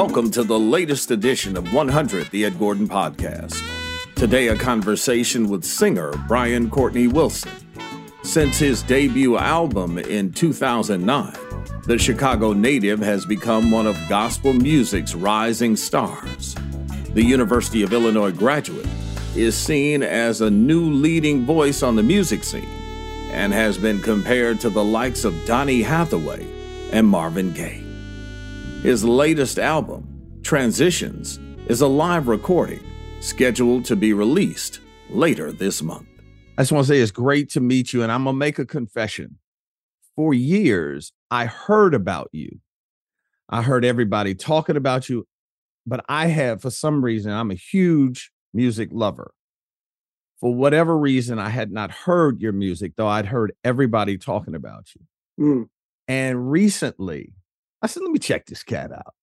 Welcome 0.00 0.30
to 0.32 0.44
the 0.44 0.58
latest 0.58 1.10
edition 1.10 1.56
of 1.56 1.72
100, 1.72 2.30
the 2.30 2.44
Ed 2.44 2.58
Gordon 2.58 2.88
Podcast. 2.88 3.62
Today, 4.14 4.48
a 4.48 4.56
conversation 4.56 5.48
with 5.48 5.64
singer 5.64 6.12
Brian 6.26 6.68
Courtney 6.68 7.06
Wilson. 7.06 7.50
Since 8.30 8.60
his 8.60 8.84
debut 8.84 9.36
album 9.36 9.98
in 9.98 10.30
2009, 10.30 11.36
the 11.82 11.98
Chicago 11.98 12.52
native 12.52 13.00
has 13.00 13.26
become 13.26 13.72
one 13.72 13.88
of 13.88 13.98
gospel 14.08 14.52
music's 14.52 15.16
rising 15.16 15.74
stars. 15.74 16.54
The 17.12 17.24
University 17.24 17.82
of 17.82 17.92
Illinois 17.92 18.30
graduate 18.30 18.86
is 19.34 19.56
seen 19.56 20.04
as 20.04 20.42
a 20.42 20.48
new 20.48 20.92
leading 20.92 21.44
voice 21.44 21.82
on 21.82 21.96
the 21.96 22.04
music 22.04 22.44
scene 22.44 22.70
and 23.32 23.52
has 23.52 23.76
been 23.76 24.00
compared 24.00 24.60
to 24.60 24.70
the 24.70 24.84
likes 24.84 25.24
of 25.24 25.34
Donny 25.44 25.82
Hathaway 25.82 26.46
and 26.92 27.08
Marvin 27.08 27.52
Gaye. 27.52 27.82
His 28.84 29.02
latest 29.02 29.58
album, 29.58 30.06
Transitions, 30.44 31.40
is 31.66 31.80
a 31.80 31.88
live 31.88 32.28
recording 32.28 32.84
scheduled 33.18 33.86
to 33.86 33.96
be 33.96 34.12
released 34.12 34.78
later 35.08 35.50
this 35.50 35.82
month. 35.82 36.09
I 36.60 36.62
just 36.62 36.72
want 36.72 36.86
to 36.88 36.92
say 36.92 37.00
it's 37.00 37.10
great 37.10 37.48
to 37.52 37.60
meet 37.60 37.94
you, 37.94 38.02
and 38.02 38.12
I'm 38.12 38.24
gonna 38.24 38.36
make 38.36 38.58
a 38.58 38.66
confession. 38.66 39.38
For 40.14 40.34
years, 40.34 41.10
I 41.30 41.46
heard 41.46 41.94
about 41.94 42.28
you. 42.32 42.60
I 43.48 43.62
heard 43.62 43.82
everybody 43.82 44.34
talking 44.34 44.76
about 44.76 45.08
you, 45.08 45.26
but 45.86 46.04
I 46.06 46.26
have, 46.26 46.60
for 46.60 46.68
some 46.68 47.02
reason, 47.02 47.32
I'm 47.32 47.50
a 47.50 47.54
huge 47.54 48.30
music 48.52 48.90
lover. 48.92 49.32
For 50.38 50.54
whatever 50.54 50.98
reason, 50.98 51.38
I 51.38 51.48
had 51.48 51.72
not 51.72 51.90
heard 51.92 52.42
your 52.42 52.52
music, 52.52 52.92
though 52.94 53.08
I'd 53.08 53.24
heard 53.24 53.54
everybody 53.64 54.18
talking 54.18 54.54
about 54.54 54.90
you. 54.94 55.42
Mm. 55.42 55.68
And 56.08 56.50
recently, 56.50 57.32
I 57.80 57.86
said, 57.86 58.02
let 58.02 58.12
me 58.12 58.18
check 58.18 58.44
this 58.44 58.62
cat 58.62 58.92
out. 58.92 59.14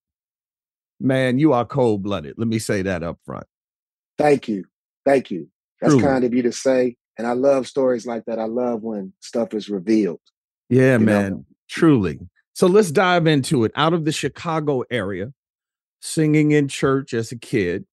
Man, 1.00 1.38
you 1.38 1.54
are 1.54 1.66
cold 1.66 2.02
blooded. 2.02 2.34
Let 2.40 2.48
me 2.48 2.58
say 2.58 2.82
that 2.82 3.04
up 3.04 3.20
front. 3.28 3.46
Thank 4.18 4.48
you. 4.48 4.66
Thank 5.06 5.30
you. 5.30 5.50
That's 5.82 6.02
kind 6.02 6.24
of 6.24 6.34
you 6.34 6.42
to 6.42 6.52
say. 6.52 6.96
And 7.18 7.26
I 7.26 7.34
love 7.34 7.68
stories 7.68 8.06
like 8.06 8.26
that. 8.26 8.40
I 8.40 8.46
love 8.46 8.84
when 8.84 9.14
stuff 9.20 9.54
is 9.54 9.70
revealed. 9.70 10.20
Yeah, 10.70 10.98
You 10.98 11.06
know? 11.06 11.06
man, 11.06 11.46
truly. 11.70 12.20
So 12.54 12.68
let's 12.68 12.92
dive 12.92 13.28
into 13.28 13.64
it. 13.64 13.72
Out 13.76 13.94
of 13.94 14.06
the 14.06 14.12
Chicago 14.12 14.84
area, 14.90 15.34
singing 16.02 16.52
in 16.52 16.68
church 16.68 17.14
as 17.14 17.32
a 17.32 17.38
kid. 17.38 17.86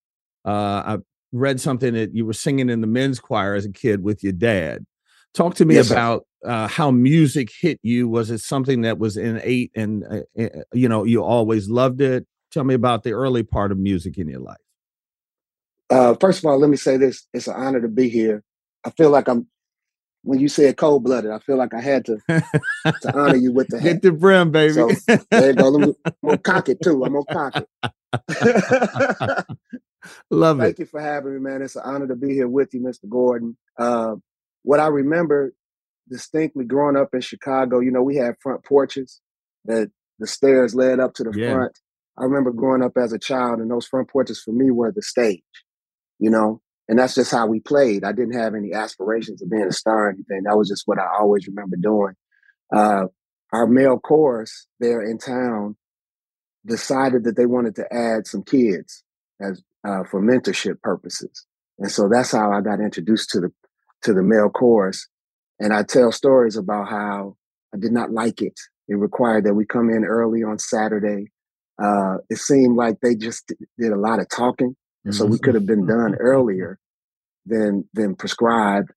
Uh, 0.45 0.51
I 0.51 0.99
read 1.33 1.61
something 1.61 1.95
that 1.95 2.15
you 2.15 2.27
were 2.27 2.33
singing 2.33 2.69
in 2.71 2.81
the 2.81 2.87
men's 2.87 3.19
choir 3.21 3.55
as 3.55 3.65
a 3.65 3.73
kid 3.73 4.03
with 4.03 4.23
your 4.23 4.33
dad. 4.33 4.85
Talk 5.33 5.55
to 5.56 5.65
me 5.65 5.77
Yes, 5.77 5.91
about 5.91 6.27
uh, 6.45 6.69
how 6.69 6.91
music 6.91 7.51
hit 7.61 7.81
you. 7.83 8.09
Was 8.09 8.31
it 8.31 8.39
something 8.39 8.83
that 8.83 8.99
was 8.99 9.17
innate 9.17 9.73
and, 9.75 10.05
uh, 10.05 10.43
uh, 10.43 10.62
you 10.73 10.89
know, 10.89 11.05
you 11.05 11.25
always 11.25 11.69
loved 11.69 12.01
it? 12.01 12.27
Tell 12.53 12.65
me 12.65 12.75
about 12.75 13.03
the 13.03 13.12
early 13.12 13.43
part 13.43 13.73
of 13.73 13.79
music 13.79 14.17
in 14.17 14.29
your 14.29 14.41
life. 14.41 14.56
Uh, 15.91 16.15
first 16.21 16.39
of 16.39 16.45
all, 16.45 16.59
let 16.59 16.71
me 16.71 16.77
say 16.77 16.97
this. 16.97 17.27
It's 17.35 17.49
an 17.49 17.55
honor 17.55 17.81
to 17.81 17.89
be 17.89 18.09
here. 18.09 18.43
I 18.84 18.90
feel 18.90 19.10
like 19.10 19.28
I'm, 19.28 19.46
when 20.22 20.40
you 20.40 20.48
said 20.48 20.76
cold 20.76 21.04
blooded, 21.04 21.31
I 21.31 21.38
feel 21.38 21.56
like 21.56 21.75
I 21.75 21.81
had 21.81 22.04
to, 22.06 22.19
to 22.28 23.12
honor 23.14 23.36
you 23.36 23.52
with 23.52 23.69
the 23.69 23.78
hat. 23.81 23.84
Get 23.94 24.02
the 24.02 24.12
brim, 24.12 24.50
baby. 24.50 24.72
So 24.75 24.90
there 25.31 25.50
you 25.50 25.56
go. 25.56 25.69
Let 25.69 25.86
me, 25.88 25.94
I'm 26.22 26.31
to 26.31 26.38
cock 26.38 26.69
it 26.69 26.82
too. 26.82 27.04
I'm 27.04 27.12
to 27.14 27.25
cock 27.32 27.58
it. 27.58 27.69
Love 30.31 30.58
Thank 30.58 30.72
it. 30.72 30.76
Thank 30.76 30.78
you 30.81 30.86
for 30.86 31.00
having 31.00 31.34
me, 31.34 31.40
man. 31.40 31.62
It's 31.62 31.76
an 31.76 31.82
honor 31.84 32.06
to 32.08 32.16
be 32.16 32.32
here 32.34 32.48
with 32.48 32.75
you, 32.75 32.81
Mr. 32.81 33.08
Gordon. 33.08 33.56
Uh, 33.78 34.16
what 34.62 34.81
I 34.81 34.86
remember 34.88 35.54
distinctly 36.08 36.64
growing 36.64 36.96
up 36.96 37.14
in 37.14 37.20
Chicago, 37.20 37.81
you 37.81 37.90
know, 37.90 38.02
we 38.02 38.16
had 38.16 38.34
front 38.42 38.64
porches 38.64 39.20
that 39.64 39.90
the 40.19 40.26
stairs 40.26 40.75
led 40.75 41.00
up 41.00 41.14
to 41.14 41.25
the 41.25 41.32
Yeah. 41.36 41.50
front. 41.52 41.78
I 42.19 42.25
remember 42.25 42.52
growing 42.52 42.82
up 42.82 42.96
as 42.96 43.12
a 43.12 43.19
child, 43.19 43.60
and 43.60 43.70
those 43.70 43.86
front 43.86 44.08
porches 44.08 44.40
for 44.40 44.52
me 44.52 44.70
were 44.70 44.92
the 44.92 45.02
stage, 45.02 45.42
you 46.19 46.31
know, 46.31 46.60
and 46.88 46.98
that's 46.98 47.14
just 47.14 47.31
how 47.31 47.46
we 47.46 47.60
played. 47.60 48.04
I 48.04 48.12
didn't 48.12 48.38
have 48.38 48.54
any 48.54 48.72
aspirations 48.72 49.42
of 49.42 49.50
being 49.50 49.64
a 49.64 49.72
star 49.72 50.06
or 50.06 50.10
anything. 50.10 50.42
That 50.44 50.56
was 50.56 50.69
just 50.69 50.86
what 50.86 50.98
I 50.98 51.06
always 51.19 51.46
remember 51.46 51.76
doing. 51.76 52.14
Uh, 52.75 53.06
our 53.52 53.66
male 53.66 53.98
chorus 53.98 54.66
there 54.81 55.00
in 55.00 55.19
town 55.19 55.76
decided 56.66 57.25
that 57.25 57.36
they 57.36 57.46
wanted 57.46 57.76
to 57.76 57.92
add 57.92 58.26
some 58.26 58.42
kids 58.42 59.02
as 59.40 59.62
uh, 59.86 60.04
for 60.04 60.20
mentorship 60.20 60.81
purposes. 60.82 61.46
And 61.78 61.90
so 61.90 62.08
that's 62.08 62.32
how 62.32 62.52
I 62.52 62.60
got 62.60 62.81
introduced 62.81 63.31
to 63.31 63.40
the 63.40 63.52
to 64.02 64.12
the 64.12 64.22
male 64.22 64.50
chorus. 64.50 65.08
And 65.58 65.72
I 65.72 65.82
tell 65.82 66.12
stories 66.12 66.56
about 66.56 66.88
how 66.88 67.36
I 67.75 67.78
did 67.78 67.92
not 67.92 68.10
like 68.10 68.42
it. 68.42 68.58
It 68.88 68.96
required 68.96 69.44
that 69.44 69.54
we 69.54 69.64
come 69.64 69.88
in 69.88 70.04
early 70.04 70.42
on 70.42 70.58
Saturday. 70.58 71.31
Uh, 71.82 72.19
it 72.28 72.38
seemed 72.38 72.76
like 72.76 73.00
they 73.00 73.14
just 73.14 73.52
did 73.78 73.92
a 73.92 73.96
lot 73.96 74.20
of 74.20 74.28
talking, 74.28 74.76
and 75.05 75.15
so 75.15 75.27
we 75.27 75.39
could 75.39 75.55
have 75.55 75.67
been 75.67 75.87
done 75.87 76.15
earlier 76.17 76.79
than 77.47 77.89
than 77.93 78.15
prescribed. 78.15 78.91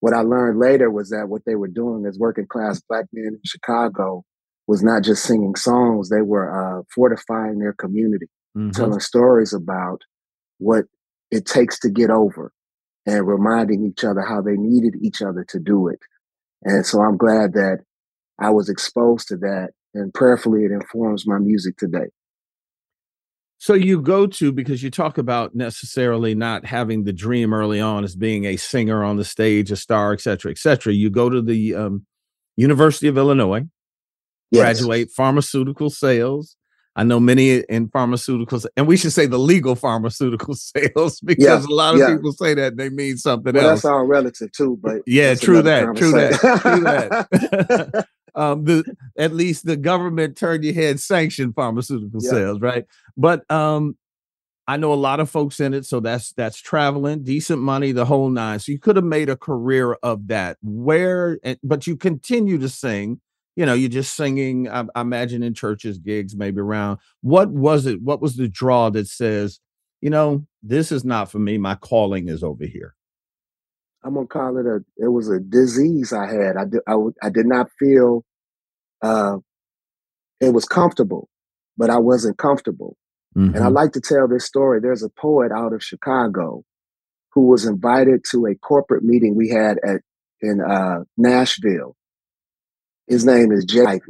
What 0.00 0.12
I 0.12 0.20
learned 0.20 0.58
later 0.58 0.90
was 0.90 1.10
that 1.10 1.28
what 1.28 1.42
they 1.46 1.54
were 1.54 1.68
doing 1.68 2.04
as 2.06 2.18
working 2.18 2.46
class 2.46 2.82
black 2.88 3.06
men 3.12 3.34
in 3.34 3.40
Chicago 3.44 4.24
was 4.66 4.82
not 4.82 5.02
just 5.02 5.24
singing 5.24 5.56
songs; 5.56 6.08
they 6.08 6.22
were 6.22 6.50
uh, 6.50 6.82
fortifying 6.94 7.58
their 7.58 7.72
community, 7.72 8.26
mm-hmm. 8.56 8.70
telling 8.70 9.00
stories 9.00 9.52
about 9.54 10.02
what 10.58 10.84
it 11.30 11.46
takes 11.46 11.78
to 11.80 11.90
get 11.90 12.10
over, 12.10 12.52
and 13.06 13.26
reminding 13.26 13.84
each 13.86 14.04
other 14.04 14.20
how 14.20 14.42
they 14.42 14.56
needed 14.56 14.94
each 15.00 15.22
other 15.22 15.44
to 15.48 15.58
do 15.58 15.88
it. 15.88 16.00
And 16.62 16.84
so 16.84 17.00
I'm 17.00 17.16
glad 17.16 17.54
that 17.54 17.78
I 18.38 18.50
was 18.50 18.68
exposed 18.68 19.28
to 19.28 19.36
that, 19.38 19.70
and 19.94 20.12
prayerfully, 20.12 20.64
it 20.64 20.72
informs 20.72 21.26
my 21.26 21.38
music 21.38 21.78
today. 21.78 22.10
So 23.66 23.74
you 23.74 24.00
go 24.00 24.28
to 24.28 24.52
because 24.52 24.80
you 24.80 24.92
talk 24.92 25.18
about 25.18 25.56
necessarily 25.56 26.36
not 26.36 26.64
having 26.64 27.02
the 27.02 27.12
dream 27.12 27.52
early 27.52 27.80
on 27.80 28.04
as 28.04 28.14
being 28.14 28.44
a 28.44 28.56
singer 28.56 29.02
on 29.02 29.16
the 29.16 29.24
stage, 29.24 29.72
a 29.72 29.76
star, 29.76 30.12
et 30.12 30.20
cetera, 30.20 30.52
et 30.52 30.58
cetera. 30.58 30.92
You 30.92 31.10
go 31.10 31.28
to 31.28 31.42
the 31.42 31.74
um, 31.74 32.06
University 32.54 33.08
of 33.08 33.18
Illinois, 33.18 33.64
yes. 34.52 34.62
graduate 34.62 35.10
pharmaceutical 35.10 35.90
sales. 35.90 36.56
I 36.96 37.04
know 37.04 37.20
many 37.20 37.58
in 37.58 37.88
pharmaceuticals, 37.88 38.64
and 38.74 38.86
we 38.86 38.96
should 38.96 39.12
say 39.12 39.26
the 39.26 39.38
legal 39.38 39.74
pharmaceutical 39.74 40.54
sales 40.54 41.20
because 41.20 41.44
yeah, 41.44 41.62
a 41.70 41.74
lot 41.74 41.94
of 41.94 42.00
yeah. 42.00 42.16
people 42.16 42.32
say 42.32 42.54
that 42.54 42.78
they 42.78 42.88
mean 42.88 43.18
something 43.18 43.54
well, 43.54 43.70
else. 43.70 43.82
That's 43.82 43.92
all 43.92 44.04
relative 44.04 44.50
too, 44.52 44.78
but 44.82 45.02
yeah, 45.06 45.34
true 45.34 45.60
that, 45.60 45.94
true 45.94 46.12
that, 46.12 46.40
true 46.40 46.80
that, 46.80 48.06
um, 48.34 48.64
the 48.64 48.96
at 49.18 49.34
least 49.34 49.66
the 49.66 49.76
government 49.76 50.38
turned 50.38 50.64
your 50.64 50.72
head 50.72 50.98
sanctioned 50.98 51.54
pharmaceutical 51.54 52.20
yeah. 52.22 52.30
sales, 52.30 52.60
right? 52.62 52.86
But 53.14 53.48
um, 53.50 53.98
I 54.66 54.78
know 54.78 54.94
a 54.94 54.94
lot 54.94 55.20
of 55.20 55.28
folks 55.28 55.60
in 55.60 55.74
it, 55.74 55.84
so 55.84 56.00
that's 56.00 56.32
that's 56.32 56.58
traveling, 56.58 57.24
decent 57.24 57.60
money, 57.60 57.92
the 57.92 58.06
whole 58.06 58.30
nine. 58.30 58.58
So 58.58 58.72
you 58.72 58.78
could 58.78 58.96
have 58.96 59.04
made 59.04 59.28
a 59.28 59.36
career 59.36 59.98
of 60.02 60.28
that. 60.28 60.56
Where, 60.62 61.38
but 61.62 61.86
you 61.86 61.98
continue 61.98 62.56
to 62.56 62.70
sing 62.70 63.20
you 63.56 63.66
know, 63.66 63.74
you're 63.74 63.88
just 63.88 64.14
singing, 64.14 64.68
I, 64.68 64.84
I 64.94 65.00
imagine 65.00 65.42
in 65.42 65.54
churches, 65.54 65.98
gigs, 65.98 66.36
maybe 66.36 66.60
around. 66.60 66.98
What 67.22 67.50
was 67.50 67.86
it? 67.86 68.02
What 68.02 68.20
was 68.20 68.36
the 68.36 68.48
draw 68.48 68.90
that 68.90 69.08
says, 69.08 69.60
you 70.00 70.10
know, 70.10 70.46
this 70.62 70.92
is 70.92 71.04
not 71.04 71.30
for 71.30 71.38
me. 71.38 71.58
My 71.58 71.74
calling 71.74 72.28
is 72.28 72.44
over 72.44 72.64
here. 72.64 72.94
I'm 74.04 74.14
gonna 74.14 74.26
call 74.26 74.56
it 74.58 74.66
a. 74.66 74.84
It 74.96 75.08
was 75.08 75.28
a 75.28 75.40
disease 75.40 76.12
I 76.12 76.26
had. 76.26 76.56
I 76.56 76.64
did. 76.64 76.80
I, 76.86 76.94
I 77.22 77.30
did 77.30 77.46
not 77.46 77.68
feel. 77.76 78.24
Uh, 79.02 79.38
it 80.40 80.54
was 80.54 80.64
comfortable, 80.64 81.28
but 81.76 81.90
I 81.90 81.98
wasn't 81.98 82.38
comfortable. 82.38 82.96
Mm-hmm. 83.36 83.56
And 83.56 83.64
I 83.64 83.66
mm-hmm. 83.66 83.74
like 83.74 83.92
to 83.92 84.00
tell 84.00 84.28
this 84.28 84.44
story. 84.44 84.80
There's 84.80 85.02
a 85.02 85.08
poet 85.08 85.50
out 85.50 85.72
of 85.72 85.82
Chicago 85.82 86.62
who 87.32 87.48
was 87.48 87.66
invited 87.66 88.24
to 88.30 88.46
a 88.46 88.54
corporate 88.54 89.02
meeting 89.02 89.34
we 89.34 89.48
had 89.48 89.78
at 89.84 90.02
in 90.40 90.60
uh, 90.60 91.00
Nashville, 91.16 91.96
his 93.06 93.24
name 93.24 93.52
is 93.52 93.64
Jay 93.64 94.00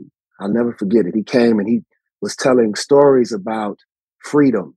I'll 0.40 0.52
never 0.52 0.74
forget 0.74 1.06
it. 1.06 1.14
He 1.14 1.22
came 1.22 1.58
and 1.58 1.68
he 1.68 1.82
was 2.20 2.36
telling 2.36 2.74
stories 2.74 3.32
about 3.32 3.78
freedom 4.20 4.76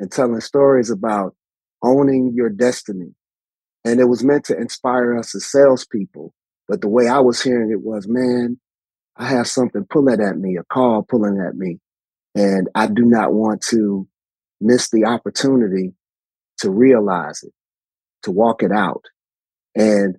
and 0.00 0.10
telling 0.10 0.40
stories 0.40 0.90
about 0.90 1.34
owning 1.82 2.32
your 2.34 2.48
destiny. 2.48 3.14
And 3.84 4.00
it 4.00 4.06
was 4.06 4.24
meant 4.24 4.44
to 4.46 4.56
inspire 4.56 5.16
us 5.16 5.34
as 5.34 5.46
salespeople. 5.46 6.32
But 6.68 6.80
the 6.80 6.88
way 6.88 7.08
I 7.08 7.20
was 7.20 7.42
hearing 7.42 7.70
it 7.70 7.82
was, 7.82 8.06
man, 8.08 8.58
I 9.16 9.26
have 9.26 9.46
something 9.46 9.86
pulling 9.90 10.20
at 10.20 10.38
me, 10.38 10.56
a 10.56 10.64
call 10.64 11.02
pulling 11.02 11.40
at 11.40 11.56
me. 11.56 11.80
And 12.34 12.68
I 12.74 12.86
do 12.86 13.04
not 13.04 13.32
want 13.32 13.62
to 13.70 14.06
miss 14.60 14.90
the 14.90 15.04
opportunity 15.04 15.92
to 16.58 16.70
realize 16.70 17.42
it, 17.42 17.52
to 18.24 18.30
walk 18.30 18.62
it 18.62 18.72
out. 18.72 19.04
And 19.74 20.16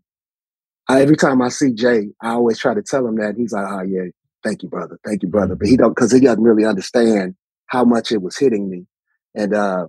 I, 0.89 1.01
every 1.01 1.15
time 1.15 1.41
I 1.41 1.50
see 1.50 1.71
Jay, 1.71 2.09
I 2.21 2.31
always 2.31 2.57
try 2.57 2.74
to 2.74 2.81
tell 2.81 3.06
him 3.07 3.15
that. 3.18 3.36
He's 3.38 3.53
like, 3.53 3.65
"Oh 3.69 3.83
yeah, 3.83 4.06
thank 4.44 4.63
you, 4.63 4.69
brother, 4.69 5.00
thank 5.06 5.21
you, 5.21 5.30
brother." 5.30 5.56
But 5.56 5.68
he 5.68 5.77
don't 5.77 5.95
because 5.95 6.12
he 6.12 6.19
doesn't 6.19 6.44
really 6.44 6.65
understand 6.65 7.36
how 7.68 7.86
much 7.86 8.12
it 8.12 8.24
was 8.24 8.38
hitting 8.38 8.69
me. 8.69 8.88
And 9.36 9.53
uh, 9.53 9.86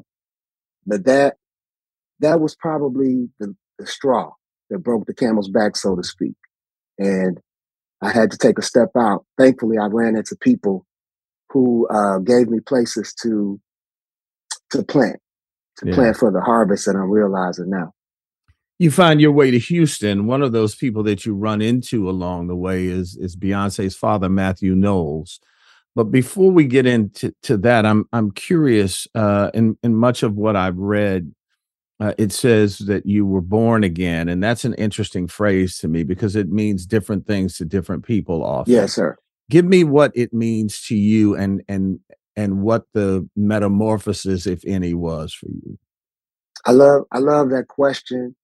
but 0.87 1.05
that 1.06 1.37
that 2.20 2.41
was 2.41 2.55
probably 2.55 3.31
the, 3.41 3.56
the 3.79 3.87
straw 3.87 4.31
that 4.69 4.81
broke 4.81 5.06
the 5.06 5.14
camel's 5.14 5.49
back, 5.49 5.75
so 5.75 5.97
to 5.97 6.05
speak. 6.05 6.35
And 6.99 7.41
I 8.03 8.11
had 8.12 8.31
to 8.32 8.38
take 8.38 8.58
a 8.58 8.62
step 8.62 8.91
out. 8.96 9.25
Thankfully, 9.38 9.79
I 9.79 9.87
ran 9.87 10.17
into 10.17 10.37
people 10.37 10.87
who 11.49 11.88
uh, 11.88 12.19
gave 12.19 12.49
me 12.50 12.61
places 12.61 13.14
to 13.23 13.58
to 14.73 14.82
plant, 14.85 15.19
to 15.79 15.88
yeah. 15.88 15.94
plant 15.94 16.17
for 16.19 16.31
the 16.31 16.43
harvest 16.43 16.85
that 16.85 16.94
I'm 16.94 17.11
realizing 17.11 17.70
now 17.70 17.94
you 18.81 18.91
find 18.91 19.21
your 19.21 19.32
way 19.32 19.50
to 19.50 19.59
Houston, 19.59 20.27
one 20.27 20.41
of 20.41 20.53
those 20.53 20.75
people 20.75 21.03
that 21.03 21.27
you 21.27 21.35
run 21.35 21.61
into 21.61 22.09
along 22.09 22.47
the 22.47 22.56
way 22.56 22.87
is 22.87 23.15
is 23.15 23.37
Beyonce's 23.37 23.94
father, 23.94 24.31
Matthew 24.31 24.75
Knowles. 24.75 25.38
But 25.94 26.05
before 26.05 26.50
we 26.50 26.65
get 26.65 26.87
into 26.87 27.35
to 27.43 27.59
that, 27.59 27.85
I'm 27.85 28.06
I'm 28.15 28.31
curious. 28.31 29.06
Uh, 29.15 29.50
in 29.53 29.77
in 29.82 29.94
much 29.94 30.23
of 30.23 30.35
what 30.35 30.56
I've 30.56 30.79
read, 30.79 31.35
uh, 32.00 32.15
it 32.17 32.32
says 32.32 32.79
that 32.79 33.05
you 33.05 33.27
were 33.27 33.43
born 33.43 33.85
again, 33.85 34.31
and 34.31 34.43
that's 34.43 34.65
an 34.65 34.73
interesting 34.75 35.29
phrase 35.29 35.77
to 35.81 35.88
me 35.88 36.03
because 36.03 36.35
it 36.35 36.49
means 36.49 36.87
different 36.87 37.27
things 37.27 37.59
to 37.59 37.67
different 37.67 38.06
people. 38.06 38.43
Often, 38.43 38.73
yes, 38.73 38.94
sir. 38.94 39.15
Give 39.50 39.67
me 39.67 39.85
what 39.85 40.11
it 40.15 40.32
means 40.32 40.81
to 40.87 40.97
you, 40.97 41.37
and 41.37 41.62
and 41.69 42.00
and 42.35 42.62
what 42.62 42.87
the 42.94 43.29
metamorphosis, 43.37 44.47
if 44.47 44.65
any, 44.67 44.94
was 44.94 45.35
for 45.35 45.49
you. 45.49 45.79
I 46.65 46.71
love 46.71 47.03
I 47.12 47.19
love 47.19 47.50
that 47.50 47.69
question 47.69 48.37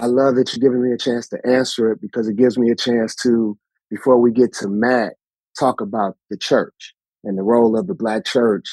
I 0.00 0.06
love 0.06 0.36
that 0.36 0.52
you're 0.52 0.70
giving 0.70 0.82
me 0.82 0.94
a 0.94 0.98
chance 0.98 1.28
to 1.28 1.38
answer 1.46 1.92
it 1.92 2.00
because 2.00 2.26
it 2.26 2.36
gives 2.36 2.58
me 2.58 2.70
a 2.70 2.74
chance 2.76 3.14
to, 3.16 3.58
before 3.90 4.18
we 4.18 4.32
get 4.32 4.54
to 4.54 4.68
Matt, 4.68 5.14
talk 5.58 5.82
about 5.82 6.16
the 6.30 6.38
church 6.38 6.94
and 7.22 7.36
the 7.36 7.42
role 7.42 7.78
of 7.78 7.86
the 7.86 7.94
Black 7.94 8.24
church 8.24 8.66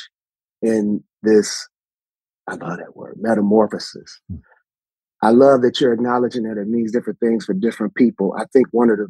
in 0.62 1.04
this, 1.24 1.68
I 2.48 2.56
love 2.56 2.78
that 2.78 2.96
word, 2.96 3.18
metamorphosis. 3.20 4.22
Hmm. 4.30 4.38
I 5.22 5.32
love 5.32 5.64
that 5.64 5.82
you're 5.82 5.94
acknowledging 5.94 6.44
that 6.44 6.62
it 6.62 6.70
means 6.70 6.94
different 6.94 7.19
things 7.19 7.44
for 7.44 7.54
different 7.54 7.96
people. 7.96 8.34
I 8.38 8.46
think 8.54 8.68
one 8.72 8.90
of 8.90 8.98
the, 8.98 9.07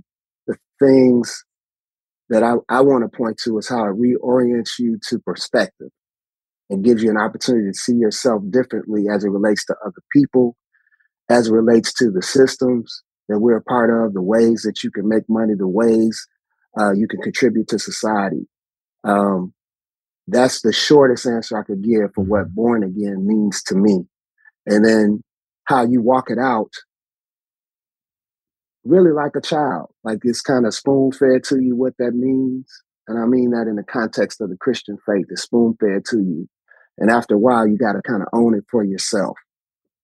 the 0.48 0.58
things 0.80 1.44
that 2.30 2.42
I, 2.42 2.56
I 2.70 2.82
want 2.82 3.04
to 3.04 3.16
point 3.16 3.38
to 3.44 3.60
is 3.60 3.70
how 3.70 3.86
it 3.86 4.00
reorients 4.00 4.80
you 4.80 4.98
to 5.10 5.20
perspective 5.20 5.90
and 6.70 6.84
gives 6.84 7.04
you 7.04 7.12
an 7.12 7.18
opportunity 7.18 7.70
to 7.72 7.78
see 7.78 7.94
yourself 7.94 8.42
differently 8.50 9.06
as 9.14 9.24
it 9.24 9.30
relates 9.30 9.66
to 9.66 9.76
other 9.86 10.02
people 10.12 10.56
as 11.30 11.48
it 11.48 11.54
relates 11.54 11.94
to 11.94 12.10
the 12.12 12.22
systems 12.22 13.04
that 13.30 13.40
we're 13.40 13.58
a 13.58 13.64
part 13.64 13.90
of, 13.90 14.14
the 14.14 14.22
ways 14.22 14.62
that 14.64 14.84
you 14.84 14.92
can 14.92 15.08
make 15.08 15.24
money, 15.28 15.54
the 15.56 15.68
ways 15.68 16.26
uh, 16.80 16.94
you 16.94 17.08
can 17.08 17.22
contribute 17.22 17.68
to 17.68 17.80
society. 17.80 18.48
Um, 19.04 19.54
that's 20.28 20.62
the 20.62 20.74
shortest 20.74 21.26
answer 21.26 21.58
I 21.58 21.64
could 21.64 21.84
give 21.84 22.14
for 22.14 22.24
what 22.24 22.46
mm-hmm. 22.46 22.56
born 22.56 22.84
again 22.84 23.28
means 23.28 23.64
to 23.64 23.76
me. 23.76 24.06
And 24.66 24.86
then 24.86 25.22
how 25.66 25.86
you 25.86 26.02
walk 26.02 26.30
it 26.30 26.40
out, 26.40 26.72
really 28.84 29.12
like 29.12 29.36
a 29.36 29.42
child, 29.42 29.90
like 30.04 30.20
it's 30.24 30.42
kind 30.42 30.66
of 30.66 30.74
spoon 30.74 31.12
fed 31.12 31.44
to 31.46 31.62
you 31.62 31.76
what 31.76 31.94
that 32.00 32.14
means. 32.14 32.70
And 33.08 33.18
I 33.18 33.26
mean 33.26 33.52
that 33.52 33.68
in 33.68 33.76
the 33.76 33.84
context 33.84 34.42
of 34.42 34.50
the 34.50 34.58
Christian 34.58 34.98
faith, 35.06 35.28
it's 35.30 35.44
spoon 35.44 35.78
fed 35.80 36.04
to 36.06 36.18
you. 36.18 36.48
And 36.98 37.10
after 37.10 37.36
a 37.36 37.40
while, 37.40 37.68
you 37.68 37.78
got 37.78 37.94
to 37.94 38.02
kind 38.02 38.22
of 38.22 38.28
own 38.34 38.56
it 38.56 38.66
for 38.70 38.84
yourself 38.84 39.38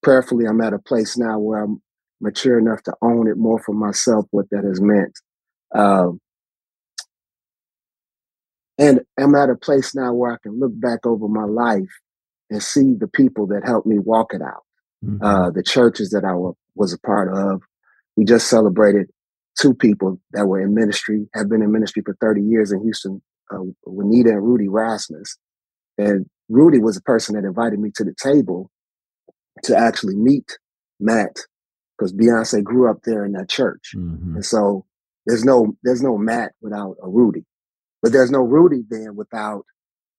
prayerfully, 0.04 0.46
I'm 0.46 0.62
at 0.62 0.74
a 0.74 0.80
place 0.80 1.18
now 1.18 1.40
where 1.40 1.64
I'm 1.64 1.82
mature 2.22 2.60
enough 2.60 2.84
to 2.84 2.94
own 3.02 3.28
it 3.28 3.38
more 3.38 3.60
for 3.60 3.74
myself, 3.74 4.26
what 4.32 4.50
that 4.52 4.64
has 4.64 4.80
meant. 4.80 5.18
Um, 5.74 6.20
and 8.78 9.02
I'm 9.20 9.36
at 9.36 9.50
a 9.50 9.56
place 9.56 9.96
now 9.96 10.14
where 10.14 10.32
I 10.32 10.38
can 10.42 10.60
look 10.60 10.72
back 10.76 11.06
over 11.06 11.28
my 11.28 11.46
life 11.46 11.90
and 12.50 12.62
see 12.62 12.94
the 12.94 13.08
people 13.08 13.48
that 13.48 13.66
helped 13.66 13.88
me 13.88 14.00
walk 14.00 14.34
it 14.34 14.42
out, 14.42 14.64
mm-hmm. 15.04 15.24
uh, 15.24 15.52
the 15.52 15.64
churches 15.64 16.10
that 16.12 16.24
I 16.24 16.32
w- 16.32 16.56
was 16.76 16.94
a 16.94 17.00
part 17.00 17.34
of. 17.34 17.62
We 18.16 18.26
just 18.26 18.48
celebrated 18.48 19.08
two 19.60 19.74
people 19.74 20.20
that 20.32 20.48
were 20.48 20.62
in 20.62 20.74
ministry, 20.74 21.28
have 21.34 21.50
been 21.50 21.62
in 21.62 21.72
ministry 21.72 22.02
for 22.06 22.16
30 22.20 22.42
years 22.42 22.72
in 22.72 22.82
Houston, 22.84 23.22
uh, 23.52 23.60
Juanita 23.86 24.32
and 24.32 24.44
Rudy 24.44 24.68
Rasmus. 24.68 25.38
And 25.98 26.26
Rudy 26.50 26.80
was 26.80 26.96
the 26.96 27.02
person 27.02 27.36
that 27.36 27.48
invited 27.48 27.80
me 27.80 27.92
to 27.96 28.04
the 28.04 28.16
table 28.22 28.72
to 29.64 29.78
actually 29.78 30.16
meet 30.16 30.58
Matt 31.00 31.38
because 31.98 32.14
Beyonce 32.14 32.64
grew 32.64 32.90
up 32.90 33.02
there 33.04 33.24
in 33.26 33.34
that 33.34 33.50
church. 33.50 33.92
Mm-hmm. 33.96 34.36
And 34.36 34.46
so 34.46 34.86
there's 35.26 35.46
no 35.46 35.76
there's 35.84 36.02
no 36.02 36.18
Matt 36.18 36.54
without 36.62 36.98
a 37.02 37.08
Rudy. 37.08 37.46
But 38.02 38.12
there's 38.12 38.32
no 38.32 38.42
Rudy 38.42 38.84
then 38.90 39.16
without 39.16 39.66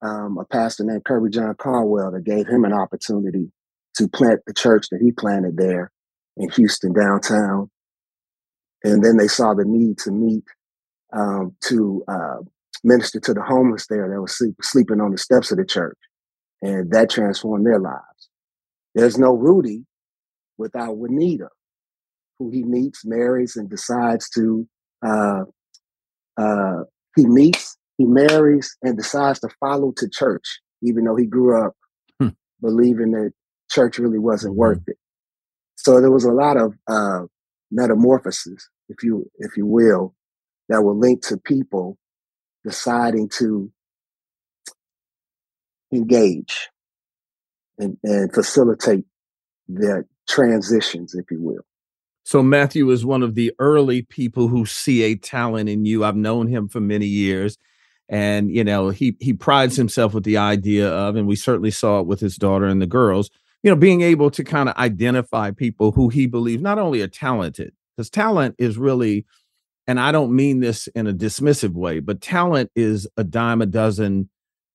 um, 0.02 0.38
a 0.38 0.44
pastor 0.44 0.84
named 0.84 1.04
Kirbyjon 1.04 1.58
Caldwell 1.58 2.12
that 2.12 2.24
gave 2.24 2.46
him 2.46 2.64
an 2.64 2.72
opportunity 2.72 3.50
to 3.96 4.08
plant 4.08 4.40
the 4.46 4.54
church 4.54 4.86
that 4.90 5.00
he 5.00 5.12
planted 5.12 5.56
there 5.56 5.90
in 6.36 6.50
Houston 6.50 6.92
downtown. 6.92 7.70
And 8.82 9.04
then 9.04 9.16
they 9.16 9.28
saw 9.28 9.54
the 9.54 9.64
need 9.64 9.98
to 9.98 10.10
meet 10.10 10.44
um, 11.12 11.54
to 11.64 12.04
uh, 12.08 12.38
minister 12.82 13.20
to 13.20 13.34
the 13.34 13.42
homeless 13.42 13.86
there 13.86 14.08
that 14.08 14.20
was 14.20 14.36
sleep, 14.36 14.56
sleeping 14.62 15.00
on 15.00 15.10
the 15.10 15.18
steps 15.18 15.50
of 15.50 15.58
the 15.58 15.64
church. 15.64 15.98
And 16.60 16.90
that 16.92 17.10
transformed 17.10 17.66
their 17.66 17.78
lives. 17.78 18.02
There's 18.94 19.18
no 19.18 19.34
Rudy 19.34 19.84
without 20.58 20.96
Juanita, 20.96 21.48
who 22.38 22.50
he 22.50 22.62
meets, 22.64 23.04
marries, 23.04 23.56
and 23.56 23.68
decides 23.68 24.28
to, 24.30 24.66
uh, 25.04 25.42
uh, 26.36 26.82
he 27.16 27.26
meets, 27.26 27.76
he 27.98 28.04
marries, 28.06 28.76
and 28.82 28.96
decides 28.96 29.40
to 29.40 29.48
follow 29.60 29.92
to 29.96 30.08
church, 30.08 30.60
even 30.82 31.04
though 31.04 31.16
he 31.16 31.26
grew 31.26 31.60
up 31.60 31.72
hmm. 32.20 32.28
believing 32.60 33.12
that 33.12 33.32
church 33.70 33.98
really 33.98 34.18
wasn't 34.18 34.52
mm-hmm. 34.52 34.60
worth 34.60 34.82
it. 34.86 34.96
So 35.76 36.00
there 36.00 36.10
was 36.10 36.24
a 36.24 36.32
lot 36.32 36.56
of 36.56 36.74
uh, 36.88 37.22
metamorphosis, 37.70 38.68
if 38.88 39.02
you 39.02 39.30
if 39.38 39.56
you 39.56 39.66
will, 39.66 40.14
that 40.68 40.82
were 40.82 40.94
linked 40.94 41.24
to 41.28 41.36
people 41.36 41.98
deciding 42.64 43.28
to 43.28 43.70
engage 45.92 46.68
and, 47.78 47.96
and 48.02 48.32
facilitate 48.32 49.04
their 49.68 50.06
transitions, 50.28 51.14
if 51.14 51.30
you 51.30 51.40
will. 51.40 51.64
So 52.24 52.42
Matthew 52.42 52.90
is 52.90 53.04
one 53.04 53.22
of 53.22 53.34
the 53.34 53.52
early 53.58 54.02
people 54.02 54.48
who 54.48 54.64
see 54.64 55.02
a 55.02 55.14
talent 55.14 55.68
in 55.68 55.84
you. 55.84 56.04
I've 56.04 56.16
known 56.16 56.46
him 56.46 56.68
for 56.68 56.80
many 56.80 57.06
years. 57.06 57.58
And 58.08 58.50
you 58.50 58.64
know, 58.64 58.90
he 58.90 59.16
he 59.20 59.32
prides 59.32 59.76
himself 59.76 60.14
with 60.14 60.24
the 60.24 60.36
idea 60.36 60.88
of, 60.88 61.16
and 61.16 61.26
we 61.26 61.36
certainly 61.36 61.70
saw 61.70 62.00
it 62.00 62.06
with 62.06 62.20
his 62.20 62.36
daughter 62.36 62.66
and 62.66 62.80
the 62.80 62.86
girls, 62.86 63.30
you 63.62 63.70
know, 63.70 63.76
being 63.76 64.02
able 64.02 64.30
to 64.32 64.44
kind 64.44 64.68
of 64.68 64.76
identify 64.76 65.50
people 65.50 65.92
who 65.92 66.10
he 66.10 66.26
believes 66.26 66.62
not 66.62 66.78
only 66.78 67.00
are 67.00 67.08
talented, 67.08 67.72
because 67.96 68.10
talent 68.10 68.56
is 68.58 68.76
really, 68.76 69.24
and 69.86 69.98
I 69.98 70.12
don't 70.12 70.36
mean 70.36 70.60
this 70.60 70.86
in 70.88 71.06
a 71.06 71.14
dismissive 71.14 71.72
way, 71.72 72.00
but 72.00 72.20
talent 72.20 72.70
is 72.76 73.08
a 73.16 73.24
dime 73.24 73.62
a 73.62 73.66
dozen 73.66 74.28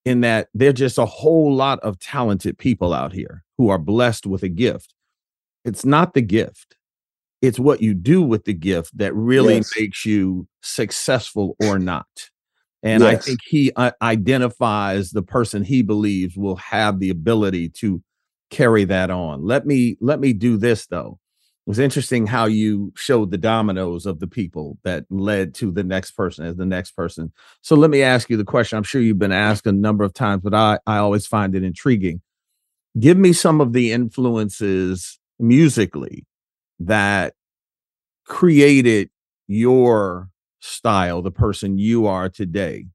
in 0.10 0.22
that 0.22 0.48
there're 0.56 0.74
just 0.74 0.98
a 0.98 1.06
whole 1.06 1.54
lot 1.54 1.80
of 1.82 2.00
talented 2.00 2.58
people 2.58 2.96
out 2.96 3.14
here 3.14 3.44
who 3.60 3.70
are 3.70 3.78
blessed 3.78 4.26
with 4.26 4.42
a 4.42 4.50
gift. 4.50 4.96
It's 5.64 5.86
not 5.86 6.16
the 6.16 6.22
gift, 6.24 6.78
it's 7.44 7.60
what 7.60 7.84
you 7.84 7.94
do 7.94 8.24
with 8.24 8.46
the 8.46 8.56
gift 8.56 8.98
that 8.98 9.14
really 9.14 9.58
yes. 9.58 9.72
makes 9.78 10.08
you 10.08 10.48
successful 10.64 11.56
or 11.62 11.78
not. 11.78 12.08
And 12.82 13.04
yes. 13.04 13.14
I 13.14 13.18
think 13.18 13.40
he 13.46 13.72
uh, 13.76 13.92
identifies 14.02 15.12
the 15.12 15.22
person 15.22 15.64
he 15.64 15.84
believes 15.84 16.36
will 16.36 16.56
have 16.56 17.00
the 17.00 17.12
ability 17.12 17.70
to 17.82 18.02
carry 18.50 18.86
that 18.86 19.12
on. 19.12 19.46
Let 19.46 19.68
me 19.68 19.96
let 20.02 20.20
me 20.20 20.34
do 20.34 20.58
this 20.58 20.88
though. 20.88 21.20
It 21.70 21.74
was 21.74 21.78
interesting 21.78 22.26
how 22.26 22.46
you 22.48 22.92
showed 22.96 23.30
the 23.30 23.38
dominoes 23.38 24.08
of 24.08 24.20
the 24.20 24.26
people 24.26 24.80
that 24.84 25.06
led 25.12 25.54
to 25.54 25.72
the 25.72 25.84
next 25.84 26.14
person 26.14 26.44
as 26.44 26.56
the 26.56 26.66
next 26.66 26.94
person. 26.94 27.32
So 27.62 27.76
let 27.76 27.92
me 27.92 28.02
ask 28.02 28.28
you 28.28 28.38
the 28.38 28.44
question. 28.44 28.76
I'm 28.76 28.84
sure 28.84 29.00
you've 29.00 29.20
been 29.20 29.32
asked 29.32 29.68
a 29.68 29.72
number 29.72 30.04
of 30.04 30.12
times, 30.16 30.42
but 30.42 30.56
I, 30.56 30.80
I 30.88 30.98
always 30.98 31.28
find 31.28 31.54
it 31.54 31.64
intriguing. 31.64 32.22
Give 33.00 33.20
me 33.20 33.34
some 33.34 33.62
of 33.62 33.74
the 33.74 33.92
influences 33.92 35.20
musically 35.38 36.26
that 36.80 37.36
created 38.26 39.12
your 39.48 40.30
style, 40.62 41.22
the 41.22 41.30
person 41.30 41.78
you 41.78 42.08
are 42.08 42.30
today. 42.30 42.88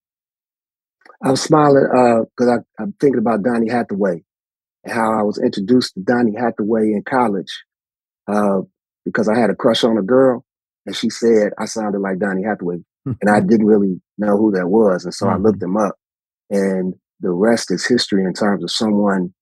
I'm 1.22 1.36
smiling 1.36 2.26
because 2.36 2.48
uh, 2.48 2.82
I'm 2.82 2.92
thinking 2.98 3.20
about 3.20 3.44
Donny 3.44 3.70
Hathaway 3.70 4.24
how 4.86 5.18
I 5.18 5.22
was 5.22 5.38
introduced 5.38 5.94
to 5.94 6.00
Donny 6.00 6.34
Hathaway 6.34 6.92
in 6.92 7.02
college 7.04 7.63
uh, 8.26 8.60
because 9.04 9.28
I 9.28 9.38
had 9.38 9.50
a 9.50 9.54
crush 9.54 9.84
on 9.84 9.98
a 9.98 10.02
girl, 10.02 10.44
and 10.86 10.96
she 10.96 11.10
said 11.10 11.52
I 11.58 11.66
sounded 11.66 12.00
like 12.00 12.18
Donny 12.18 12.42
Hathaway, 12.44 12.78
and 13.04 13.30
I 13.30 13.40
didn't 13.40 13.66
really 13.66 14.00
know 14.18 14.36
who 14.36 14.52
that 14.52 14.68
was, 14.68 15.04
and 15.04 15.14
so 15.14 15.26
mm-hmm. 15.26 15.34
I 15.34 15.38
looked 15.38 15.62
him 15.62 15.76
up, 15.76 15.96
and 16.50 16.94
the 17.20 17.30
rest 17.30 17.70
is 17.70 17.86
history 17.86 18.24
in 18.24 18.34
terms 18.34 18.62
of 18.62 18.70
someone 18.70 19.32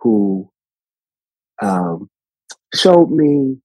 who 0.00 0.50
um, 1.60 2.08
showed 2.74 3.10
me 3.10 3.56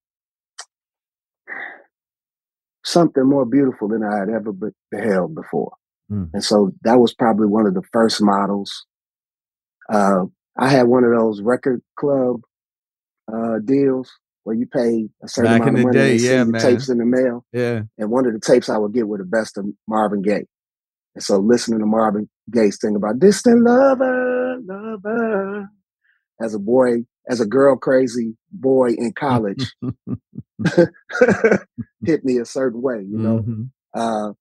something 2.84 3.24
more 3.24 3.44
beautiful 3.44 3.88
than 3.88 4.02
I 4.02 4.18
had 4.18 4.30
ever 4.30 4.52
beheld 4.90 5.34
before. 5.34 5.72
Mm. 6.10 6.30
And 6.32 6.44
so 6.44 6.72
that 6.82 6.98
was 6.98 7.12
probably 7.12 7.46
one 7.46 7.66
of 7.66 7.74
the 7.74 7.82
first 7.92 8.22
models. 8.22 8.86
Uh, 9.92 10.24
I 10.58 10.68
had 10.68 10.86
one 10.86 11.04
of 11.04 11.10
those 11.10 11.42
record 11.42 11.82
club 11.96 12.40
uh, 13.30 13.58
deals 13.64 14.10
where 14.48 14.56
you 14.56 14.66
pay 14.66 15.06
a 15.22 15.28
certain 15.28 15.58
Back 15.58 15.60
amount 15.60 15.76
of 15.76 15.84
money 15.84 15.98
day, 15.98 16.12
and 16.12 16.20
yeah, 16.22 16.44
the 16.44 16.58
tapes 16.58 16.88
in 16.88 16.96
the 16.96 17.04
mail. 17.04 17.44
Yeah. 17.52 17.82
And 17.98 18.10
one 18.10 18.24
of 18.24 18.32
the 18.32 18.40
tapes 18.40 18.70
I 18.70 18.78
would 18.78 18.94
get 18.94 19.06
were 19.06 19.18
the 19.18 19.24
best 19.24 19.58
of 19.58 19.66
Marvin 19.86 20.22
Gaye. 20.22 20.46
And 21.14 21.22
so 21.22 21.36
listening 21.36 21.80
to 21.80 21.84
Marvin 21.84 22.30
Gaye 22.50 22.70
sing 22.70 22.96
about 22.96 23.18
distant 23.18 23.62
lover, 23.62 24.56
lover, 24.64 25.68
as 26.40 26.54
a 26.54 26.58
boy, 26.58 27.04
as 27.28 27.42
a 27.42 27.46
girl 27.46 27.76
crazy 27.76 28.38
boy 28.50 28.92
in 28.92 29.12
college, 29.12 29.70
hit 32.06 32.24
me 32.24 32.38
a 32.38 32.46
certain 32.46 32.80
way, 32.80 33.04
you 33.06 33.18
know. 33.18 33.40
Mm-hmm. 33.40 33.64
Uh, 33.94 34.32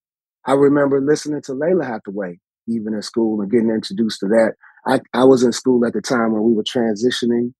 I 0.46 0.54
remember 0.54 1.02
listening 1.02 1.42
to 1.42 1.52
Lalah 1.52 1.86
Hathaway 1.86 2.40
even 2.70 2.94
in 2.94 3.02
school 3.02 3.42
and 3.42 3.52
getting 3.52 3.72
introduced 3.72 4.22
to 4.22 4.28
that. 4.28 4.54
I, 4.86 5.02
I 5.14 5.26
was 5.26 5.44
in 5.44 5.52
school 5.52 5.86
at 5.86 5.92
the 5.92 6.02
time 6.02 6.32
when 6.32 6.44
we 6.44 6.54
were 6.54 6.64
transitioning 6.64 7.54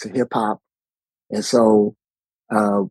to 0.00 0.08
hip 0.08 0.32
hop. 0.32 0.58
And 1.32 1.44
so 1.44 1.96
uh, 2.54 2.82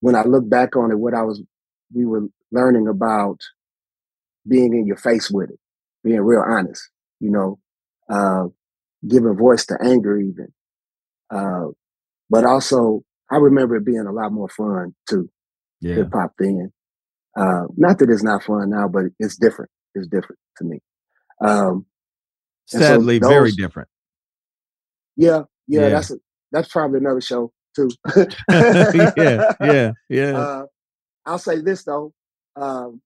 when 0.00 0.16
I 0.16 0.24
look 0.24 0.48
back 0.48 0.76
on 0.76 0.90
it, 0.90 0.98
what 0.98 1.14
I 1.14 1.22
was, 1.22 1.42
we 1.94 2.04
were 2.04 2.26
learning 2.50 2.88
about 2.88 3.38
being 4.48 4.74
in 4.74 4.86
your 4.86 4.96
face 4.96 5.30
with 5.30 5.50
it, 5.50 5.58
being 6.02 6.20
real 6.20 6.44
honest, 6.46 6.88
you 7.20 7.30
know, 7.30 7.58
uh, 8.10 8.46
giving 9.06 9.36
voice 9.36 9.66
to 9.66 9.78
anger 9.82 10.18
even. 10.18 10.48
Uh, 11.30 11.66
but 12.30 12.44
also, 12.44 13.04
I 13.30 13.36
remember 13.36 13.76
it 13.76 13.84
being 13.84 14.06
a 14.06 14.12
lot 14.12 14.32
more 14.32 14.48
fun 14.48 14.94
too, 15.08 15.30
yeah. 15.80 15.96
hip 15.96 16.08
hop 16.12 16.32
then. 16.38 16.72
Uh, 17.36 17.64
not 17.76 17.98
that 17.98 18.10
it's 18.10 18.22
not 18.22 18.44
fun 18.44 18.70
now, 18.70 18.88
but 18.88 19.04
it's 19.18 19.36
different. 19.36 19.70
It's 19.94 20.06
different 20.06 20.38
to 20.58 20.64
me. 20.64 20.80
Um, 21.40 21.86
Sadly, 22.66 23.16
so 23.16 23.20
those, 23.20 23.30
very 23.30 23.52
different. 23.52 23.88
Yeah, 25.16 25.42
yeah, 25.66 25.80
yeah, 25.80 25.88
that's 25.90 26.10
a, 26.10 26.16
that's 26.54 26.68
probably 26.68 26.98
another 26.98 27.20
show 27.20 27.52
too. 27.74 27.90
yeah, 28.48 29.52
yeah, 29.60 29.92
yeah. 30.08 30.38
Uh, 30.38 30.66
I'll 31.26 31.38
say 31.38 31.60
this 31.60 31.84
though. 31.84 32.12
Um, 32.56 33.02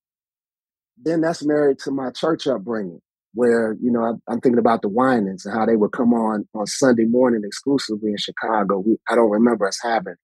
then 1.03 1.21
that's 1.21 1.45
married 1.45 1.79
to 1.81 1.91
my 1.91 2.11
church 2.11 2.47
upbringing, 2.47 3.01
where 3.33 3.75
you 3.81 3.91
know 3.91 4.21
I, 4.29 4.33
am 4.33 4.41
thinking 4.41 4.59
about 4.59 4.83
the 4.83 4.89
Winans 4.89 5.47
and 5.47 5.55
how 5.55 5.65
they 5.65 5.77
would 5.77 5.93
come 5.93 6.13
on 6.13 6.47
on 6.55 6.67
Sunday 6.67 7.07
morning 7.07 7.43
exclusively 7.45 8.11
in 8.11 8.19
Chicago. 8.19 8.81
We, 8.81 8.99
I 9.09 9.15
don't 9.15 9.31
remember 9.31 9.67
us 9.67 9.79
having 9.83 10.17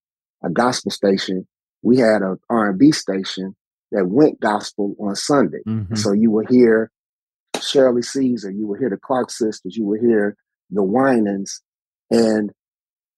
a 0.45 0.51
gospel 0.51 0.91
station. 0.91 1.47
We 1.83 1.99
had 1.99 2.23
a 2.23 2.37
R&B 2.49 2.93
station 2.93 3.55
that 3.93 4.07
went 4.07 4.41
gospel 4.41 4.95
on 5.01 5.17
Sunday, 5.17 5.61
mm-hmm. 5.67 5.95
so 5.95 6.13
you 6.13 6.31
would 6.31 6.51
hear 6.51 6.91
Shirley 7.63 8.03
Caesar, 8.03 8.51
you 8.51 8.67
will 8.67 8.79
hear 8.79 8.91
the 8.91 8.97
Clark 8.97 9.31
sisters, 9.31 9.77
you 9.77 9.87
will 9.87 10.01
hear 10.01 10.37
the 10.71 10.83
Winans, 10.83 11.63
and 12.11 12.51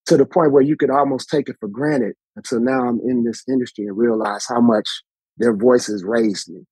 to 0.06 0.16
the 0.16 0.26
point 0.26 0.52
where 0.52 0.62
you 0.62 0.76
could 0.76 0.90
almost 0.90 1.28
take 1.28 1.48
it 1.48 1.56
for 1.60 1.68
granted 1.68 2.14
until 2.36 2.60
now 2.60 2.88
I'm 2.88 3.00
in 3.00 3.24
this 3.24 3.42
industry 3.48 3.86
and 3.86 3.96
realize 3.96 4.46
how 4.48 4.60
much 4.60 4.88
their 5.36 5.54
voices 5.54 6.04
raised 6.04 6.48
me. 6.48 6.62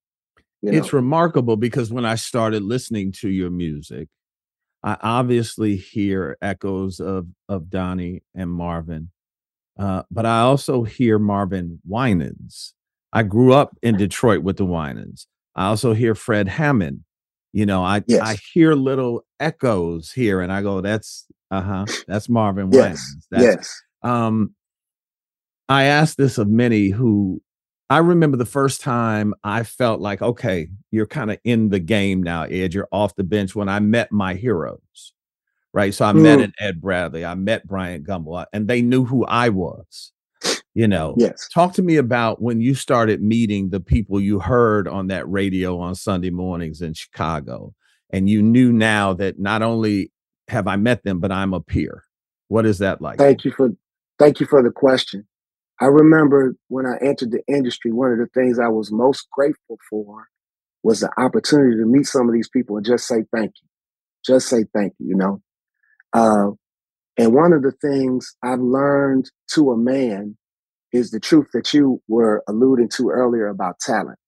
You 0.62 0.72
know? 0.72 0.78
It's 0.78 0.92
remarkable 0.92 1.56
because 1.56 1.92
when 1.92 2.06
I 2.06 2.14
started 2.14 2.62
listening 2.62 3.12
to 3.20 3.28
your 3.28 3.50
music, 3.50 4.08
I 4.82 4.96
obviously 5.02 5.76
hear 5.76 6.36
echoes 6.42 7.00
of 7.00 7.26
of 7.48 7.70
Donny 7.70 8.22
and 8.34 8.50
Marvin, 8.50 9.10
uh, 9.78 10.02
but 10.10 10.26
I 10.26 10.40
also 10.40 10.82
hear 10.82 11.18
Marvin 11.18 11.80
Winans. 11.86 12.74
I 13.12 13.22
grew 13.22 13.52
up 13.52 13.76
in 13.82 13.96
Detroit 13.98 14.42
with 14.42 14.58
the 14.58 14.66
Winans. 14.66 15.26
I 15.54 15.66
also 15.66 15.92
hear 15.92 16.14
Fred 16.14 16.48
Hammond 16.48 17.04
you 17.54 17.66
know, 17.66 17.84
I 17.84 18.02
yes. 18.08 18.20
I 18.20 18.36
hear 18.52 18.74
little 18.74 19.24
echoes 19.38 20.10
here, 20.10 20.40
and 20.40 20.52
I 20.52 20.60
go, 20.60 20.80
"That's 20.80 21.24
uh 21.56 21.62
huh, 21.62 21.86
that's 22.06 22.28
Marvin 22.28 22.70
yes. 22.72 22.82
Winans." 22.82 23.26
That's, 23.30 23.44
yes. 23.44 23.82
Um, 24.02 24.54
I 25.68 25.84
asked 25.84 26.16
this 26.16 26.38
of 26.38 26.48
many 26.48 26.88
who 26.88 27.40
I 27.90 27.98
remember 27.98 28.36
the 28.36 28.46
first 28.46 28.80
time 28.80 29.34
I 29.44 29.62
felt 29.62 30.00
like, 30.00 30.22
okay, 30.22 30.68
you're 30.90 31.06
kind 31.06 31.30
of 31.30 31.38
in 31.44 31.68
the 31.68 31.80
game 31.80 32.22
now, 32.22 32.44
Ed. 32.44 32.74
You're 32.74 32.88
off 32.92 33.14
the 33.16 33.24
bench. 33.24 33.54
When 33.54 33.68
I 33.68 33.80
met 33.80 34.12
my 34.12 34.34
heroes, 34.34 35.12
right? 35.72 35.94
So 35.94 36.04
I 36.04 36.12
mm. 36.12 36.22
met 36.22 36.40
an 36.40 36.52
Ed 36.58 36.80
Bradley, 36.80 37.24
I 37.24 37.34
met 37.34 37.66
Bryant 37.66 38.06
Gumbel, 38.06 38.46
and 38.52 38.68
they 38.68 38.82
knew 38.82 39.04
who 39.04 39.24
I 39.24 39.48
was 39.48 40.12
you 40.74 40.88
know 40.88 41.14
yes 41.16 41.48
talk 41.54 41.72
to 41.72 41.82
me 41.82 41.96
about 41.96 42.42
when 42.42 42.60
you 42.60 42.74
started 42.74 43.22
meeting 43.22 43.70
the 43.70 43.80
people 43.80 44.20
you 44.20 44.40
heard 44.40 44.86
on 44.86 45.06
that 45.06 45.28
radio 45.28 45.78
on 45.78 45.94
sunday 45.94 46.30
mornings 46.30 46.82
in 46.82 46.92
chicago 46.92 47.72
and 48.10 48.28
you 48.28 48.42
knew 48.42 48.72
now 48.72 49.12
that 49.12 49.38
not 49.38 49.62
only 49.62 50.12
have 50.48 50.68
i 50.68 50.76
met 50.76 51.04
them 51.04 51.20
but 51.20 51.32
i'm 51.32 51.54
a 51.54 51.60
peer 51.60 52.04
What 52.48 52.66
is 52.66 52.78
that 52.78 53.00
like? 53.02 53.18
Thank 53.18 53.44
you 53.44 53.52
for 53.52 53.70
thank 54.18 54.40
you 54.40 54.46
for 54.46 54.62
the 54.62 54.70
question. 54.70 55.26
I 55.80 55.86
remember 55.86 56.56
when 56.68 56.86
I 56.86 56.96
entered 57.04 57.32
the 57.32 57.42
industry, 57.48 57.92
one 57.92 58.12
of 58.12 58.18
the 58.18 58.28
things 58.34 58.58
I 58.58 58.68
was 58.68 58.92
most 58.92 59.28
grateful 59.32 59.78
for 59.90 60.28
was 60.82 61.00
the 61.00 61.10
opportunity 61.18 61.76
to 61.78 61.86
meet 61.86 62.06
some 62.06 62.28
of 62.28 62.34
these 62.34 62.48
people 62.48 62.76
and 62.76 62.86
just 62.86 63.06
say 63.06 63.24
thank 63.34 63.52
you. 63.62 63.68
Just 64.26 64.48
say 64.48 64.64
thank 64.74 64.94
you, 64.98 65.08
you 65.10 65.16
know. 65.16 65.42
Uh, 66.12 66.50
and 67.18 67.34
one 67.34 67.52
of 67.52 67.62
the 67.62 67.72
things 67.72 68.36
I've 68.42 68.60
learned 68.60 69.30
to 69.54 69.72
a 69.72 69.76
man 69.76 70.36
is 70.92 71.10
the 71.10 71.20
truth 71.20 71.48
that 71.54 71.74
you 71.74 72.02
were 72.08 72.44
alluding 72.48 72.90
to 72.90 73.10
earlier 73.10 73.48
about 73.48 73.80
talent. 73.80 74.18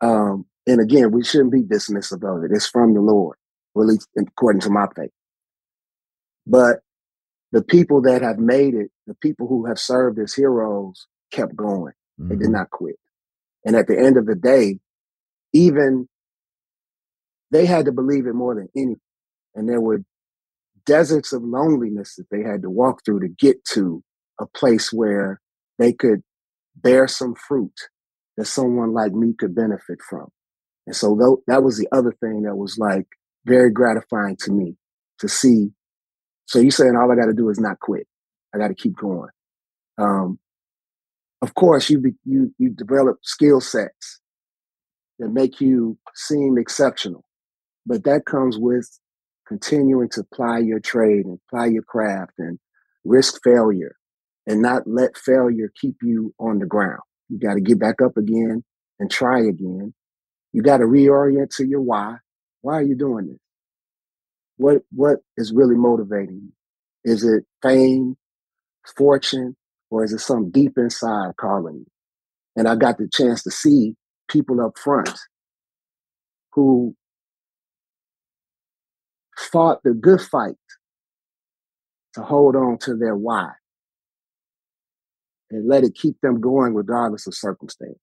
Um, 0.00 0.46
and 0.66 0.80
again, 0.80 1.12
we 1.12 1.24
shouldn't 1.24 1.52
be 1.52 1.62
dismissive 1.62 2.24
of 2.24 2.44
it. 2.44 2.52
It's 2.54 2.68
from 2.68 2.94
the 2.94 3.00
Lord, 3.02 3.38
or 3.38 3.45
at 3.82 3.88
least 3.88 4.08
according 4.18 4.60
to 4.62 4.70
my 4.70 4.86
faith. 4.94 5.10
But 6.46 6.80
the 7.52 7.62
people 7.62 8.02
that 8.02 8.22
have 8.22 8.38
made 8.38 8.74
it, 8.74 8.90
the 9.06 9.14
people 9.14 9.48
who 9.48 9.66
have 9.66 9.78
served 9.78 10.18
as 10.18 10.34
heroes, 10.34 11.06
kept 11.32 11.56
going. 11.56 11.92
Mm-hmm. 12.20 12.28
They 12.28 12.34
did 12.36 12.44
mm-hmm. 12.44 12.52
not 12.52 12.70
quit. 12.70 12.96
And 13.64 13.76
at 13.76 13.88
the 13.88 13.98
end 13.98 14.16
of 14.16 14.26
the 14.26 14.34
day, 14.34 14.78
even 15.52 16.08
they 17.50 17.66
had 17.66 17.86
to 17.86 17.92
believe 17.92 18.26
it 18.26 18.34
more 18.34 18.54
than 18.54 18.68
anything. 18.76 19.00
And 19.54 19.68
there 19.68 19.80
were 19.80 20.02
deserts 20.84 21.32
of 21.32 21.42
loneliness 21.42 22.14
that 22.16 22.30
they 22.30 22.42
had 22.42 22.62
to 22.62 22.70
walk 22.70 23.04
through 23.04 23.20
to 23.20 23.28
get 23.28 23.64
to 23.72 24.02
a 24.40 24.46
place 24.46 24.92
where 24.92 25.40
they 25.78 25.92
could 25.92 26.22
bear 26.76 27.08
some 27.08 27.34
fruit 27.34 27.72
that 28.36 28.46
someone 28.46 28.92
like 28.92 29.12
me 29.12 29.34
could 29.38 29.54
benefit 29.54 29.98
from. 30.08 30.28
And 30.86 30.94
so 30.94 31.16
th- 31.16 31.44
that 31.46 31.62
was 31.62 31.78
the 31.78 31.88
other 31.90 32.12
thing 32.20 32.42
that 32.42 32.56
was 32.56 32.76
like 32.78 33.06
very 33.46 33.70
gratifying 33.72 34.36
to 34.40 34.52
me 34.52 34.76
to 35.20 35.28
see. 35.28 35.70
So 36.46 36.58
you're 36.58 36.70
saying 36.70 36.96
all 36.96 37.10
I 37.10 37.16
got 37.16 37.26
to 37.26 37.34
do 37.34 37.48
is 37.48 37.60
not 37.60 37.80
quit. 37.80 38.06
I 38.54 38.58
got 38.58 38.68
to 38.68 38.74
keep 38.74 38.96
going. 38.96 39.30
Um, 39.98 40.38
of 41.42 41.54
course, 41.54 41.90
you 41.90 42.00
be, 42.00 42.12
you 42.24 42.54
you 42.58 42.70
develop 42.70 43.18
skill 43.22 43.60
sets 43.60 44.20
that 45.18 45.30
make 45.30 45.60
you 45.60 45.98
seem 46.14 46.58
exceptional, 46.58 47.24
but 47.86 48.04
that 48.04 48.26
comes 48.26 48.58
with 48.58 48.88
continuing 49.48 50.08
to 50.10 50.24
ply 50.34 50.58
your 50.58 50.80
trade 50.80 51.24
and 51.26 51.38
ply 51.50 51.66
your 51.66 51.82
craft 51.84 52.32
and 52.38 52.58
risk 53.04 53.40
failure 53.44 53.96
and 54.46 54.62
not 54.62 54.82
let 54.86 55.16
failure 55.16 55.70
keep 55.80 55.96
you 56.02 56.34
on 56.40 56.58
the 56.58 56.66
ground. 56.66 57.00
You 57.28 57.38
got 57.38 57.54
to 57.54 57.60
get 57.60 57.78
back 57.78 58.02
up 58.02 58.16
again 58.16 58.64
and 58.98 59.10
try 59.10 59.40
again. 59.40 59.94
You 60.52 60.62
got 60.62 60.78
to 60.78 60.84
reorient 60.84 61.54
to 61.56 61.66
your 61.66 61.82
why. 61.82 62.16
Why 62.66 62.78
are 62.78 62.82
you 62.82 62.96
doing 62.96 63.28
this? 63.28 63.38
What 64.56 64.78
what 64.90 65.18
is 65.36 65.52
really 65.52 65.76
motivating 65.76 66.50
you? 67.04 67.12
Is 67.12 67.22
it 67.22 67.44
fame, 67.62 68.16
fortune, 68.96 69.54
or 69.88 70.02
is 70.02 70.12
it 70.12 70.18
some 70.18 70.50
deep 70.50 70.72
inside 70.76 71.36
calling 71.36 71.76
you? 71.76 71.86
And 72.56 72.66
I 72.66 72.74
got 72.74 72.98
the 72.98 73.06
chance 73.06 73.44
to 73.44 73.52
see 73.52 73.94
people 74.28 74.60
up 74.60 74.76
front 74.82 75.16
who 76.54 76.96
fought 79.38 79.84
the 79.84 79.94
good 79.94 80.20
fight 80.20 80.56
to 82.14 82.22
hold 82.22 82.56
on 82.56 82.78
to 82.78 82.96
their 82.96 83.14
why 83.14 83.50
and 85.52 85.68
let 85.68 85.84
it 85.84 85.94
keep 85.94 86.20
them 86.20 86.40
going 86.40 86.74
regardless 86.74 87.28
of 87.28 87.34
circumstance. 87.36 88.00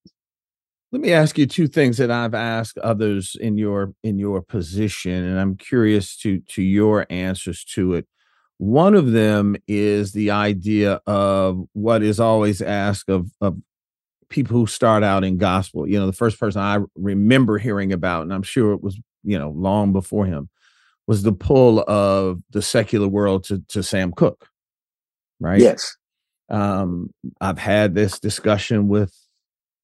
Let 0.93 1.01
me 1.01 1.11
ask 1.11 1.39
you 1.39 1.47
two 1.47 1.67
things 1.67 1.97
that 1.97 2.11
I've 2.11 2.35
asked 2.35 2.77
others 2.77 3.35
in 3.41 3.57
your 3.57 3.95
in 4.03 4.19
your 4.19 4.43
position, 4.43 5.23
and 5.23 5.39
I'm 5.39 5.57
curious 5.57 6.15
to 6.17 6.37
to 6.49 6.61
your 6.61 7.07
answers 7.09 7.63
to 7.73 7.95
it. 7.95 8.05
One 8.59 8.93
of 8.93 9.11
them 9.11 9.55
is 9.67 10.13
the 10.13 10.29
idea 10.29 11.01
of 11.07 11.63
what 11.73 12.03
is 12.03 12.19
always 12.19 12.61
asked 12.61 13.09
of 13.09 13.31
of 13.41 13.57
people 14.29 14.55
who 14.55 14.67
start 14.67 15.01
out 15.01 15.23
in 15.23 15.37
gospel. 15.37 15.89
You 15.89 15.99
know, 15.99 16.05
the 16.05 16.13
first 16.13 16.39
person 16.39 16.61
I 16.61 16.77
remember 16.95 17.57
hearing 17.57 17.91
about, 17.91 18.21
and 18.21 18.31
I'm 18.31 18.43
sure 18.43 18.73
it 18.73 18.83
was 18.83 18.95
you 19.23 19.39
know 19.39 19.49
long 19.49 19.93
before 19.93 20.27
him, 20.27 20.47
was 21.07 21.23
the 21.23 21.33
pull 21.33 21.83
of 21.89 22.39
the 22.51 22.61
secular 22.61 23.07
world 23.07 23.45
to 23.45 23.63
to 23.69 23.81
Sam 23.81 24.11
Cooke, 24.11 24.47
right? 25.39 25.59
Yes. 25.59 25.97
Um, 26.49 27.09
I've 27.41 27.57
had 27.57 27.95
this 27.95 28.19
discussion 28.19 28.89
with 28.89 29.11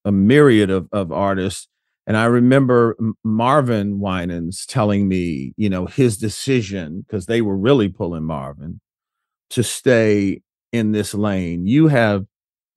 a 0.05 0.11
myriad 0.11 0.69
of, 0.69 0.87
of 0.91 1.11
artists. 1.11 1.67
And 2.07 2.17
I 2.17 2.25
remember 2.25 2.97
Marvin 3.23 3.99
Winans 3.99 4.65
telling 4.65 5.07
me, 5.07 5.53
you 5.57 5.69
know, 5.69 5.85
his 5.85 6.17
decision, 6.17 7.01
because 7.01 7.27
they 7.27 7.41
were 7.41 7.57
really 7.57 7.87
pulling 7.89 8.23
Marvin 8.23 8.81
to 9.51 9.63
stay 9.63 10.41
in 10.71 10.91
this 10.91 11.13
lane. 11.13 11.67
You 11.67 11.87
have, 11.87 12.25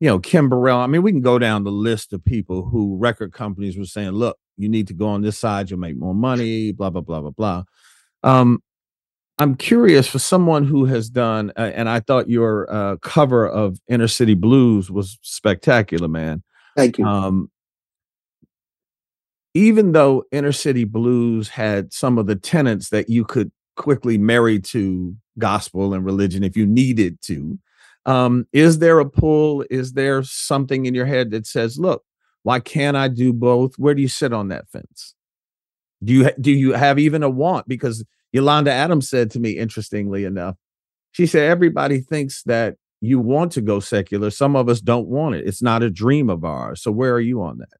you 0.00 0.08
know, 0.08 0.18
Kim 0.18 0.48
Burrell. 0.48 0.80
I 0.80 0.86
mean, 0.86 1.02
we 1.02 1.12
can 1.12 1.22
go 1.22 1.38
down 1.38 1.64
the 1.64 1.70
list 1.70 2.12
of 2.12 2.24
people 2.24 2.64
who 2.64 2.96
record 2.98 3.32
companies 3.32 3.78
were 3.78 3.84
saying, 3.84 4.10
look, 4.10 4.36
you 4.58 4.68
need 4.68 4.88
to 4.88 4.94
go 4.94 5.06
on 5.06 5.22
this 5.22 5.38
side, 5.38 5.70
you'll 5.70 5.78
make 5.78 5.96
more 5.96 6.14
money, 6.14 6.72
blah, 6.72 6.90
blah, 6.90 7.00
blah, 7.00 7.20
blah, 7.20 7.30
blah. 7.30 7.62
Um, 8.22 8.62
I'm 9.38 9.54
curious 9.54 10.06
for 10.06 10.18
someone 10.18 10.66
who 10.66 10.84
has 10.84 11.08
done, 11.08 11.52
uh, 11.56 11.72
and 11.74 11.88
I 11.88 12.00
thought 12.00 12.28
your 12.28 12.72
uh, 12.72 12.96
cover 12.98 13.48
of 13.48 13.78
Inner 13.88 14.08
City 14.08 14.34
Blues 14.34 14.90
was 14.90 15.18
spectacular, 15.22 16.06
man. 16.06 16.42
Thank 16.76 16.98
you. 16.98 17.04
Um, 17.04 17.50
even 19.54 19.92
though 19.92 20.24
Inner 20.32 20.52
City 20.52 20.84
Blues 20.84 21.48
had 21.48 21.92
some 21.92 22.18
of 22.18 22.26
the 22.26 22.36
tenets 22.36 22.88
that 22.90 23.10
you 23.10 23.24
could 23.24 23.52
quickly 23.76 24.18
marry 24.18 24.58
to 24.58 25.14
gospel 25.38 25.94
and 25.94 26.04
religion 26.04 26.42
if 26.42 26.56
you 26.56 26.66
needed 26.66 27.20
to, 27.22 27.58
um, 28.06 28.46
is 28.52 28.78
there 28.78 28.98
a 28.98 29.08
pull? 29.08 29.64
Is 29.70 29.92
there 29.92 30.22
something 30.22 30.86
in 30.86 30.94
your 30.94 31.06
head 31.06 31.30
that 31.30 31.46
says, 31.46 31.78
"Look, 31.78 32.02
why 32.42 32.60
can't 32.60 32.96
I 32.96 33.08
do 33.08 33.32
both?" 33.32 33.74
Where 33.78 33.94
do 33.94 34.02
you 34.02 34.08
sit 34.08 34.32
on 34.32 34.48
that 34.48 34.68
fence? 34.70 35.14
Do 36.02 36.12
you 36.12 36.30
do 36.40 36.50
you 36.50 36.72
have 36.72 36.98
even 36.98 37.22
a 37.22 37.30
want? 37.30 37.68
Because 37.68 38.04
Yolanda 38.32 38.72
Adams 38.72 39.08
said 39.08 39.30
to 39.32 39.40
me, 39.40 39.52
interestingly 39.52 40.24
enough, 40.24 40.56
she 41.12 41.26
said, 41.26 41.50
everybody 41.50 42.00
thinks 42.00 42.42
that 42.44 42.76
you 43.02 43.18
want 43.18 43.50
to 43.50 43.60
go 43.60 43.80
secular. 43.80 44.30
Some 44.30 44.54
of 44.54 44.68
us 44.68 44.80
don't 44.80 45.08
want 45.08 45.34
it. 45.34 45.44
It's 45.44 45.60
not 45.60 45.82
a 45.82 45.90
dream 45.90 46.30
of 46.30 46.44
ours. 46.44 46.80
So 46.80 46.92
where 46.92 47.12
are 47.12 47.20
you 47.20 47.42
on 47.42 47.58
that? 47.58 47.76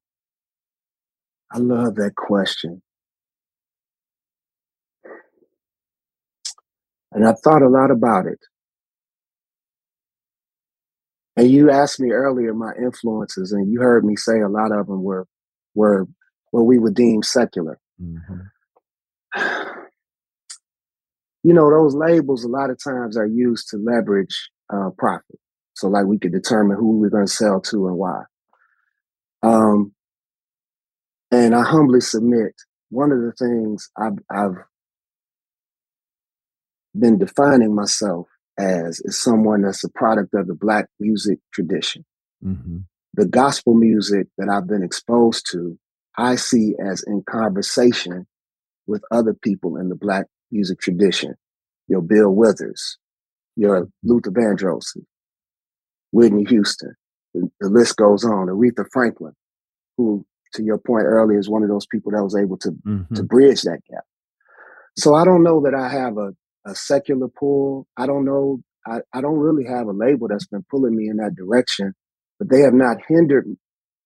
I 1.49 1.59
love 1.59 1.95
that 1.95 2.15
question. 2.17 2.81
And 7.13 7.25
I 7.25 7.31
thought 7.41 7.61
a 7.61 7.69
lot 7.69 7.89
about 7.89 8.25
it. 8.25 8.39
And 11.37 11.49
you 11.49 11.71
asked 11.71 12.01
me 12.01 12.11
earlier 12.11 12.53
my 12.53 12.73
influences, 12.77 13.53
and 13.53 13.71
you 13.71 13.79
heard 13.79 14.03
me 14.03 14.17
say 14.17 14.41
a 14.41 14.49
lot 14.49 14.73
of 14.73 14.87
them 14.87 15.03
were 15.03 15.25
were 15.73 16.05
what 16.51 16.65
we 16.65 16.77
would 16.77 16.95
deem 16.95 17.23
secular. 17.23 17.79
Mm-hmm. 18.01 18.41
you 21.43 21.53
know, 21.53 21.69
those 21.69 21.95
labels 21.95 22.43
a 22.43 22.49
lot 22.49 22.69
of 22.69 22.83
times 22.83 23.15
are 23.15 23.25
used 23.25 23.69
to 23.69 23.77
leverage 23.77 24.49
uh, 24.73 24.89
profit. 24.97 25.39
So, 25.75 25.87
like, 25.87 26.05
we 26.05 26.19
could 26.19 26.31
determine 26.31 26.77
who 26.77 26.99
we're 26.99 27.09
going 27.09 27.25
to 27.25 27.31
sell 27.31 27.61
to 27.61 27.87
and 27.87 27.97
why. 27.97 28.23
Um, 29.41 29.93
and 31.31 31.55
I 31.55 31.63
humbly 31.63 32.01
submit 32.01 32.53
one 32.89 33.11
of 33.11 33.19
the 33.19 33.31
things 33.33 33.89
I've, 33.97 34.19
I've 34.29 34.55
been 36.97 37.17
defining 37.17 37.73
myself 37.73 38.27
as 38.57 39.01
is 39.03 39.19
someone 39.19 39.63
that's 39.63 39.83
a 39.83 39.89
product 39.89 40.33
of 40.35 40.47
the 40.47 40.53
Black 40.53 40.87
music 40.99 41.39
tradition. 41.51 42.05
Mm-hmm. 42.45 42.79
The 43.15 43.25
gospel 43.25 43.73
music 43.73 44.27
that 44.37 44.49
I've 44.49 44.67
been 44.67 44.83
exposed 44.83 45.47
to, 45.51 45.77
I 46.17 46.35
see 46.35 46.75
as 46.79 47.03
in 47.07 47.23
conversation 47.27 48.27
with 48.85 49.03
other 49.11 49.33
people 49.33 49.77
in 49.77 49.89
the 49.89 49.95
Black 49.95 50.27
music 50.51 50.79
tradition. 50.79 51.35
Your 51.87 52.01
Bill 52.01 52.29
Withers, 52.29 52.97
your 53.55 53.87
Luther 54.03 54.31
Vandross, 54.31 54.97
Whitney 56.11 56.45
Houston. 56.45 56.93
The, 57.33 57.49
the 57.59 57.69
list 57.69 57.97
goes 57.97 58.23
on. 58.23 58.47
Aretha 58.47 58.85
Franklin, 58.91 59.33
who, 59.97 60.25
to 60.53 60.63
your 60.63 60.77
point 60.77 61.05
earlier, 61.05 61.39
is 61.39 61.49
one 61.49 61.63
of 61.63 61.69
those 61.69 61.85
people 61.87 62.11
that 62.11 62.23
was 62.23 62.35
able 62.35 62.57
to 62.57 62.71
mm-hmm. 62.71 63.15
to 63.15 63.23
bridge 63.23 63.61
that 63.63 63.79
gap. 63.89 64.03
So 64.95 65.15
I 65.15 65.25
don't 65.25 65.43
know 65.43 65.61
that 65.61 65.73
I 65.73 65.89
have 65.89 66.17
a, 66.17 66.33
a 66.65 66.75
secular 66.75 67.27
pull. 67.27 67.87
I 67.97 68.05
don't 68.05 68.25
know. 68.25 68.61
I, 68.85 68.99
I 69.13 69.21
don't 69.21 69.39
really 69.39 69.65
have 69.65 69.87
a 69.87 69.93
label 69.93 70.27
that's 70.27 70.47
been 70.47 70.65
pulling 70.69 70.95
me 70.95 71.07
in 71.07 71.17
that 71.17 71.35
direction, 71.35 71.93
but 72.37 72.49
they 72.49 72.59
have 72.61 72.73
not 72.73 72.97
hindered 73.07 73.47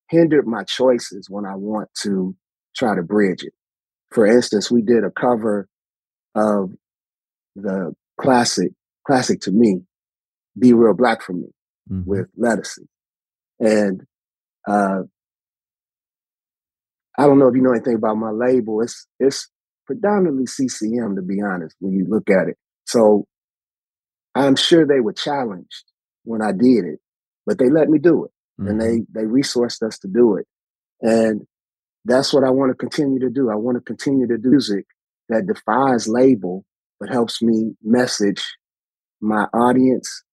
hindered 0.09 0.47
my 0.47 0.63
choices 0.63 1.29
when 1.29 1.45
I 1.45 1.55
want 1.55 1.89
to 2.03 2.35
try 2.75 2.95
to 2.95 3.03
bridge 3.03 3.43
it. 3.43 3.53
For 4.11 4.25
instance, 4.25 4.71
we 4.71 4.81
did 4.81 5.03
a 5.03 5.11
cover 5.11 5.67
of 6.33 6.71
the 7.55 7.93
classic, 8.19 8.71
classic 9.07 9.39
to 9.41 9.51
me, 9.51 9.81
Be 10.59 10.73
Real 10.73 10.93
Black 10.93 11.21
for 11.21 11.33
Me 11.33 11.47
mm-hmm. 11.89 12.07
with 12.07 12.27
Ledisi. 12.37 12.85
And 13.59 14.03
uh, 14.67 15.03
I 17.17 17.25
don't 17.25 17.39
know 17.39 17.47
if 17.47 17.55
you 17.55 17.61
know 17.61 17.71
anything 17.71 17.95
about 17.95 18.17
my 18.17 18.31
label. 18.31 18.81
It's 18.81 19.07
it's 19.19 19.49
predominantly 19.87 20.45
CCM 20.45 21.15
to 21.15 21.21
be 21.21 21.41
honest, 21.41 21.75
when 21.79 21.93
you 21.93 22.05
look 22.07 22.29
at 22.29 22.49
it. 22.49 22.57
So 22.85 23.25
I'm 24.35 24.55
sure 24.55 24.85
they 24.85 24.99
were 24.99 25.13
challenged 25.13 25.85
when 26.23 26.41
I 26.41 26.51
did 26.51 26.85
it, 26.85 26.99
but 27.45 27.57
they 27.57 27.69
let 27.69 27.89
me 27.89 27.97
do 27.97 28.25
it. 28.25 28.31
Mm-hmm. 28.61 28.69
And 28.69 28.81
they 28.81 29.21
they 29.21 29.25
resourced 29.25 29.81
us 29.81 29.97
to 29.99 30.07
do 30.07 30.35
it. 30.35 30.45
And 31.01 31.47
that's 32.05 32.33
what 32.33 32.43
I 32.43 32.49
want 32.49 32.71
to 32.71 32.75
continue 32.75 33.19
to 33.19 33.29
do. 33.29 33.49
I 33.49 33.55
want 33.55 33.77
to 33.77 33.81
continue 33.81 34.27
to 34.27 34.37
do 34.37 34.49
music 34.49 34.85
that 35.29 35.47
defies 35.47 36.07
label, 36.07 36.65
but 36.99 37.09
helps 37.09 37.41
me 37.41 37.73
message 37.83 38.43
my 39.21 39.45
audience, 39.53 40.23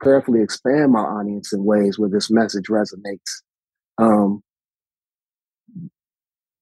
prayerfully 0.00 0.42
expand 0.42 0.92
my 0.92 1.00
audience 1.00 1.52
in 1.52 1.64
ways 1.64 1.98
where 1.98 2.10
this 2.10 2.30
message 2.30 2.66
resonates. 2.68 3.42
Um, 3.98 4.42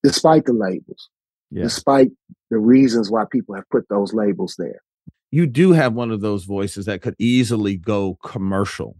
despite 0.03 0.45
the 0.45 0.53
labels, 0.53 1.09
yeah. 1.51 1.63
despite 1.63 2.11
the 2.51 2.59
reasons 2.59 3.11
why 3.11 3.25
people 3.31 3.55
have 3.55 3.69
put 3.71 3.89
those 3.89 4.13
labels 4.13 4.55
there. 4.59 4.81
You 5.31 5.47
do 5.47 5.73
have 5.73 5.95
one 5.95 6.11
of 6.11 6.21
those 6.21 6.45
voices 6.45 6.87
that 6.87 7.03
could 7.03 7.15
easily 7.19 7.77
go 7.77 8.19
commercial. 8.23 8.97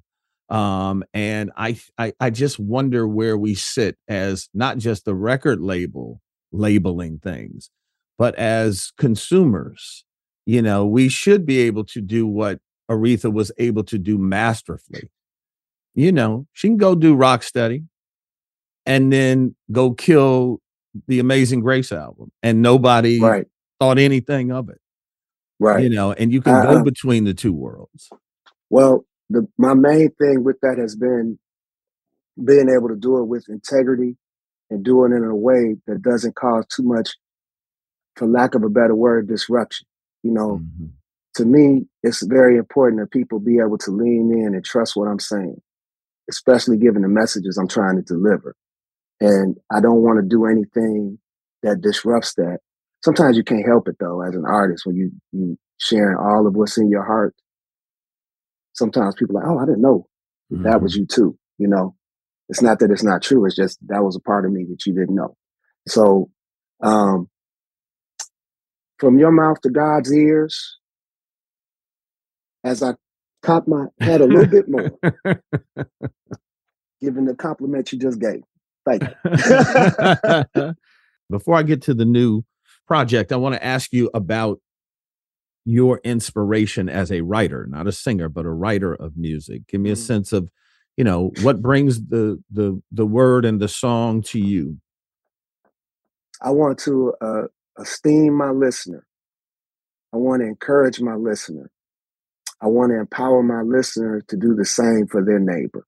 Um, 0.49 1.05
and 1.15 1.53
I, 1.57 1.79
I 1.97 2.13
I 2.19 2.31
just 2.31 2.59
wonder 2.59 3.07
where 3.07 3.39
we 3.39 3.55
sit 3.55 3.97
as 4.09 4.49
not 4.53 4.79
just 4.79 5.05
the 5.05 5.15
record 5.15 5.61
label 5.61 6.21
labeling 6.53 7.19
things, 7.19 7.71
but 8.19 8.35
as 8.35 8.93
consumers. 8.99 10.05
You 10.51 10.63
know, 10.63 10.85
we 10.85 11.09
should 11.09 11.47
be 11.47 11.59
able 11.59 11.85
to 11.85 12.01
do 12.01 12.27
what 12.27 12.59
Aretha 12.91 13.33
was 13.33 13.53
able 13.59 13.85
to 13.85 13.97
do 13.97 14.19
masterfully. 14.19 15.09
You 15.95 16.11
know, 16.11 16.49
she 16.55 16.67
can 16.67 16.77
go 16.77 16.97
do 16.97 17.15
Rock 17.15 17.45
Steady 17.45 17.85
and 18.85 19.13
then 19.13 19.55
go 19.71 19.93
kill 19.93 20.61
the 21.07 21.21
Amazing 21.21 21.61
Grace 21.61 21.93
album, 21.93 22.33
and 22.43 22.63
nobody 22.63 23.21
right. 23.21 23.47
thought 23.79 23.97
anything 24.01 24.51
of 24.51 24.69
it. 24.69 24.81
Right. 25.61 25.85
You 25.85 25.89
know, 25.89 26.11
and 26.15 26.33
you 26.33 26.41
can 26.41 26.55
uh, 26.55 26.65
go 26.65 26.83
between 26.83 27.23
the 27.23 27.35
two 27.35 27.53
worlds. 27.53 28.11
Well, 28.71 29.05
the 29.29 29.47
my 29.57 29.75
main 29.75 30.11
thing 30.21 30.43
with 30.43 30.59
that 30.63 30.79
has 30.79 30.97
been 30.97 31.39
being 32.45 32.69
able 32.69 32.89
to 32.89 32.97
do 32.97 33.19
it 33.19 33.27
with 33.27 33.49
integrity 33.49 34.17
and 34.69 34.85
doing 34.85 35.13
it 35.13 35.19
in 35.19 35.25
a 35.27 35.37
way 35.37 35.77
that 35.87 36.03
doesn't 36.03 36.35
cause 36.35 36.67
too 36.75 36.83
much, 36.83 37.11
for 38.17 38.27
lack 38.27 38.57
of 38.57 38.65
a 38.65 38.69
better 38.69 38.97
word, 38.97 39.29
disruption. 39.29 39.87
You 40.23 40.33
know, 40.33 40.61
mm-hmm. 40.63 40.87
to 41.37 41.45
me, 41.45 41.87
it's 42.03 42.25
very 42.27 42.57
important 42.57 43.01
that 43.01 43.11
people 43.11 43.41
be 43.41 43.59
able 43.59 43.79
to 43.79 43.91
lean 43.91 44.33
in 44.33 44.55
and 44.55 44.65
trust 44.65 44.97
what 44.97 45.09
I'm 45.09 45.21
saying, 45.21 45.61
especially 46.31 46.79
given 46.79 47.03
the 47.03 47.09
messages 47.09 47.57
I'm 47.57 47.69
trying 47.69 47.97
to 47.97 48.03
deliver. 48.03 48.55
And 49.21 49.57
I 49.71 49.81
don't 49.81 50.03
want 50.03 50.21
to 50.21 50.29
do 50.29 50.47
anything 50.47 51.19
that 51.63 51.81
disrupts 51.81 52.35
that. 52.35 52.59
Sometimes 53.05 53.37
you 53.37 53.45
can't 53.45 53.67
help 53.67 53.89
it 53.89 53.97
though, 53.99 54.23
as 54.23 54.35
an 54.35 54.45
artist, 54.47 54.85
when 54.87 54.97
you 54.97 55.11
you 55.33 55.59
sharing 55.79 56.17
all 56.17 56.47
of 56.47 56.55
what's 56.55 56.77
in 56.79 56.91
your 56.91 57.05
heart. 57.05 57.35
Sometimes 58.75 59.15
people 59.15 59.37
are 59.37 59.43
like, 59.43 59.51
oh, 59.51 59.59
I 59.59 59.65
didn't 59.67 59.83
know 59.83 60.07
mm-hmm. 60.53 60.65
that 60.65 60.83
was 60.83 60.95
you 60.95 61.07
too. 61.07 61.39
You 61.59 61.69
know, 61.69 61.97
it's 62.49 62.63
not 62.63 62.79
that 62.81 62.91
it's 62.91 63.03
not 63.03 63.23
true. 63.23 63.47
It's 63.47 63.57
just 63.57 63.79
that 63.89 64.03
was 64.03 64.17
a 64.17 64.21
part 64.21 64.45
of 64.45 64.53
me 64.53 64.67
that 64.71 64.85
you 64.87 64.95
didn't 64.95 65.15
know. 65.15 65.37
So, 65.89 66.31
um, 66.83 67.29
from 69.01 69.19
your 69.19 69.33
mouth 69.33 69.61
to 69.63 69.71
God's 69.71 70.13
ears, 70.13 70.79
as 72.63 72.83
I 72.83 72.95
caught 73.43 73.67
my 73.67 73.87
head 73.99 74.21
a 74.21 74.27
little 74.27 74.47
bit 74.47 74.69
more, 74.69 74.93
given 77.01 77.25
the 77.25 77.35
compliment 77.35 77.91
you 77.91 77.99
just 77.99 78.21
gave. 78.21 78.43
Thank 78.87 79.03
you. 79.03 80.75
Before 81.31 81.57
I 81.57 81.63
get 81.63 81.83
to 81.83 81.95
the 81.95 82.05
new 82.05 82.43
project, 82.87 83.33
I 83.33 83.37
want 83.37 83.55
to 83.55 83.65
ask 83.65 83.93
you 83.93 84.11
about 84.13 84.61
your 85.65 86.01
inspiration 86.05 86.89
as 86.89 87.11
a 87.11 87.23
writer, 87.23 87.67
not 87.69 87.87
a 87.87 87.93
singer, 87.93 88.29
but 88.29 88.45
a 88.45 88.51
writer 88.51 88.95
of 88.95 89.17
music. 89.17 89.67
Give 89.69 89.81
me 89.81 89.91
a 89.91 89.95
mm. 89.95 89.99
sense 89.99 90.33
of, 90.33 90.51
you 90.97 91.05
know, 91.05 91.31
what 91.43 91.63
brings 91.63 92.09
the 92.09 92.43
the 92.51 92.83
the 92.91 93.07
word 93.07 93.45
and 93.45 93.61
the 93.61 93.69
song 93.69 94.23
to 94.23 94.39
you. 94.39 94.79
I 96.43 96.51
want 96.51 96.79
to 96.81 97.15
uh, 97.21 97.43
esteem 97.81 98.35
my 98.35 98.51
listener. 98.51 99.07
I 100.13 100.17
want 100.17 100.43
to 100.43 100.47
encourage 100.47 101.01
my 101.01 101.15
listener. 101.15 101.71
I 102.61 102.67
want 102.67 102.93
to 102.93 102.99
empower 102.99 103.43
my 103.43 103.63
listener 103.63 104.23
to 104.29 104.37
do 104.37 104.55
the 104.55 104.65
same 104.65 105.07
for 105.07 105.25
their 105.25 105.39
neighbor 105.39 105.87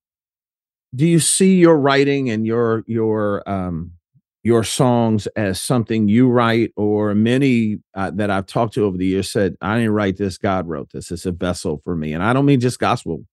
do 0.95 1.07
you 1.07 1.19
see 1.19 1.57
your 1.57 1.79
writing 1.79 2.31
and 2.31 2.47
your 2.47 2.85
your 2.87 3.49
um 3.49 3.93
your 4.43 4.65
songs 4.65 5.27
as 5.29 5.61
something 5.61 6.09
you 6.09 6.29
write 6.29 6.73
or 6.77 7.15
many 7.15 7.79
uh, 7.95 8.11
that 8.11 8.31
i've 8.31 8.47
talked 8.47 8.75
to 8.75 8.85
over 8.85 8.97
the 8.97 9.07
years 9.07 9.31
said 9.31 9.57
i 9.61 9.77
didn't 9.77 9.93
write 9.93 10.17
this 10.17 10.39
god 10.39 10.67
wrote 10.67 10.91
this 10.93 11.11
it's 11.11 11.27
a 11.27 11.33
vessel 11.33 11.81
for 11.85 11.97
me 11.97 12.13
and 12.13 12.23
i 12.23 12.33
don't 12.33 12.47
mean 12.47 12.61
just 12.61 12.79
gospel 12.79 13.25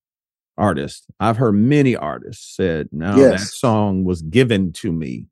artists 0.58 1.06
i've 1.20 1.38
heard 1.38 1.54
many 1.54 1.96
artists 1.96 2.56
said 2.56 2.88
no 2.92 3.16
yes. 3.16 3.42
that 3.42 3.48
song 3.48 4.04
was 4.04 4.22
given 4.22 4.72
to 4.72 4.92
me 4.92 5.26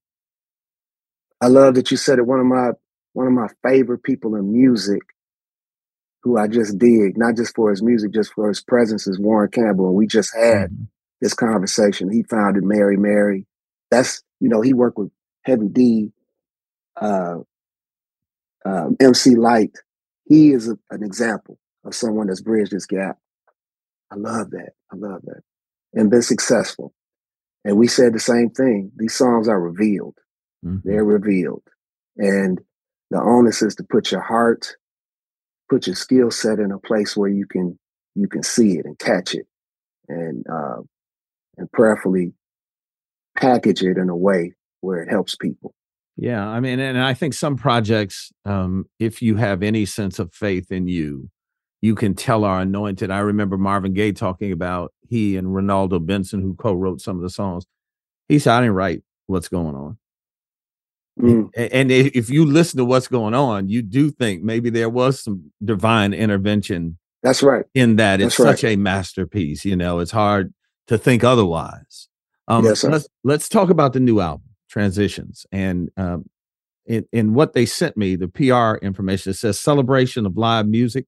i 1.41 1.47
love 1.47 1.75
that 1.75 1.91
you 1.91 1.97
said 1.97 2.17
it 2.17 2.25
one 2.25 2.39
of 2.39 2.45
my 2.45 2.71
one 3.17 3.27
of 3.27 3.33
my 3.33 3.47
favorite 3.67 4.03
people 4.03 4.35
in 4.35 4.51
music 4.51 5.01
who 6.23 6.37
i 6.37 6.47
just 6.47 6.77
dig 6.77 7.17
not 7.17 7.35
just 7.35 7.55
for 7.55 7.69
his 7.69 7.81
music 7.81 8.13
just 8.13 8.31
for 8.33 8.47
his 8.47 8.61
presence 8.61 9.07
is 9.07 9.19
warren 9.19 9.49
campbell 9.49 9.87
and 9.87 9.95
we 9.95 10.07
just 10.07 10.35
had 10.35 10.69
mm-hmm 10.69 10.83
this 11.21 11.33
conversation. 11.33 12.11
He 12.11 12.23
founded 12.23 12.63
Mary 12.63 12.97
Mary. 12.97 13.45
That's 13.89 14.21
you 14.39 14.49
know 14.49 14.61
he 14.61 14.73
worked 14.73 14.97
with 14.97 15.11
Heavy 15.43 15.67
D, 15.67 16.11
uh, 16.99 17.37
um, 18.65 18.97
MC 18.99 19.35
Lyte. 19.35 19.77
He 20.25 20.51
is 20.51 20.67
a, 20.67 20.77
an 20.91 21.03
example 21.03 21.57
of 21.85 21.95
someone 21.95 22.27
that's 22.27 22.41
bridged 22.41 22.71
this 22.71 22.85
gap. 22.85 23.17
I 24.11 24.15
love 24.15 24.51
that. 24.51 24.71
I 24.91 24.95
love 24.95 25.21
that, 25.23 25.41
and 25.93 26.09
been 26.09 26.21
successful. 26.21 26.93
And 27.65 27.77
we 27.77 27.87
said 27.87 28.13
the 28.13 28.19
same 28.19 28.49
thing. 28.49 28.91
These 28.95 29.15
songs 29.15 29.47
are 29.47 29.59
revealed. 29.59 30.17
Mm-hmm. 30.65 30.89
They're 30.89 31.05
revealed, 31.05 31.63
and 32.17 32.59
the 33.09 33.21
onus 33.21 33.61
is 33.61 33.75
to 33.75 33.83
put 33.83 34.11
your 34.11 34.21
heart, 34.21 34.75
put 35.69 35.87
your 35.87 35.95
skill 35.95 36.31
set 36.31 36.59
in 36.59 36.71
a 36.71 36.79
place 36.79 37.15
where 37.15 37.29
you 37.29 37.45
can 37.45 37.77
you 38.15 38.27
can 38.27 38.43
see 38.43 38.77
it 38.77 38.85
and 38.85 38.97
catch 38.99 39.33
it, 39.33 39.47
and 40.07 40.45
uh, 40.51 40.81
and 41.57 41.71
prayerfully 41.71 42.33
package 43.37 43.83
it 43.83 43.97
in 43.97 44.09
a 44.09 44.15
way 44.15 44.53
where 44.81 45.01
it 45.01 45.09
helps 45.09 45.35
people. 45.35 45.73
Yeah, 46.17 46.47
I 46.47 46.59
mean, 46.59 46.79
and 46.79 46.99
I 46.99 47.13
think 47.13 47.35
some 47.35 47.57
projects, 47.57 48.31
um, 48.43 48.85
if 48.99 49.21
you 49.21 49.35
have 49.35 49.61
any 49.61 49.85
sense 49.85 50.17
of 50.17 50.33
faith 50.33 50.71
in 50.71 50.87
you, 50.87 51.29
you 51.79 51.93
can 51.93 52.15
tell 52.15 52.43
are 52.43 52.61
anointed. 52.61 53.11
I 53.11 53.19
remember 53.19 53.55
Marvin 53.55 53.93
Gaye 53.93 54.13
talking 54.13 54.51
about 54.51 54.93
he 55.07 55.37
and 55.37 55.53
Renaldo 55.53 55.99
Benson, 55.99 56.41
who 56.41 56.55
co-wrote 56.55 57.01
some 57.01 57.17
of 57.17 57.21
the 57.21 57.29
songs. 57.29 57.65
He 58.27 58.39
said, 58.39 58.53
"I 58.53 58.61
didn't 58.61 58.75
write 58.75 59.03
what's 59.27 59.47
going 59.47 59.75
on." 59.75 59.97
Mm. 61.19 61.49
And 61.71 61.91
if 61.91 62.29
you 62.29 62.45
listen 62.45 62.77
to 62.77 62.85
what's 62.85 63.07
going 63.07 63.33
on, 63.33 63.69
you 63.69 63.81
do 63.81 64.11
think 64.11 64.43
maybe 64.43 64.69
there 64.69 64.89
was 64.89 65.19
some 65.21 65.51
divine 65.63 66.13
intervention. 66.13 66.97
That's 67.23 67.41
right. 67.41 67.65
In 67.73 67.95
that, 67.95 68.21
it's 68.21 68.37
That's 68.37 68.61
such 68.61 68.63
a 68.63 68.75
masterpiece. 68.75 69.65
You 69.65 69.75
know, 69.75 69.99
it's 69.99 70.11
hard 70.11 70.53
to 70.87 70.97
think 70.97 71.23
otherwise. 71.23 72.07
Um, 72.47 72.63
yes, 72.63 72.81
sir. 72.81 72.91
Let's, 72.91 73.07
let's 73.23 73.49
talk 73.49 73.69
about 73.69 73.93
the 73.93 73.99
new 73.99 74.19
album, 74.19 74.47
Transitions, 74.69 75.45
and 75.51 75.89
um, 75.97 76.29
in, 76.85 77.05
in 77.11 77.33
what 77.33 77.53
they 77.53 77.65
sent 77.65 77.97
me, 77.97 78.15
the 78.15 78.29
PR 78.29 78.83
information 78.85 79.31
It 79.31 79.35
says 79.35 79.59
celebration 79.59 80.25
of 80.25 80.37
live 80.37 80.67
music 80.67 81.05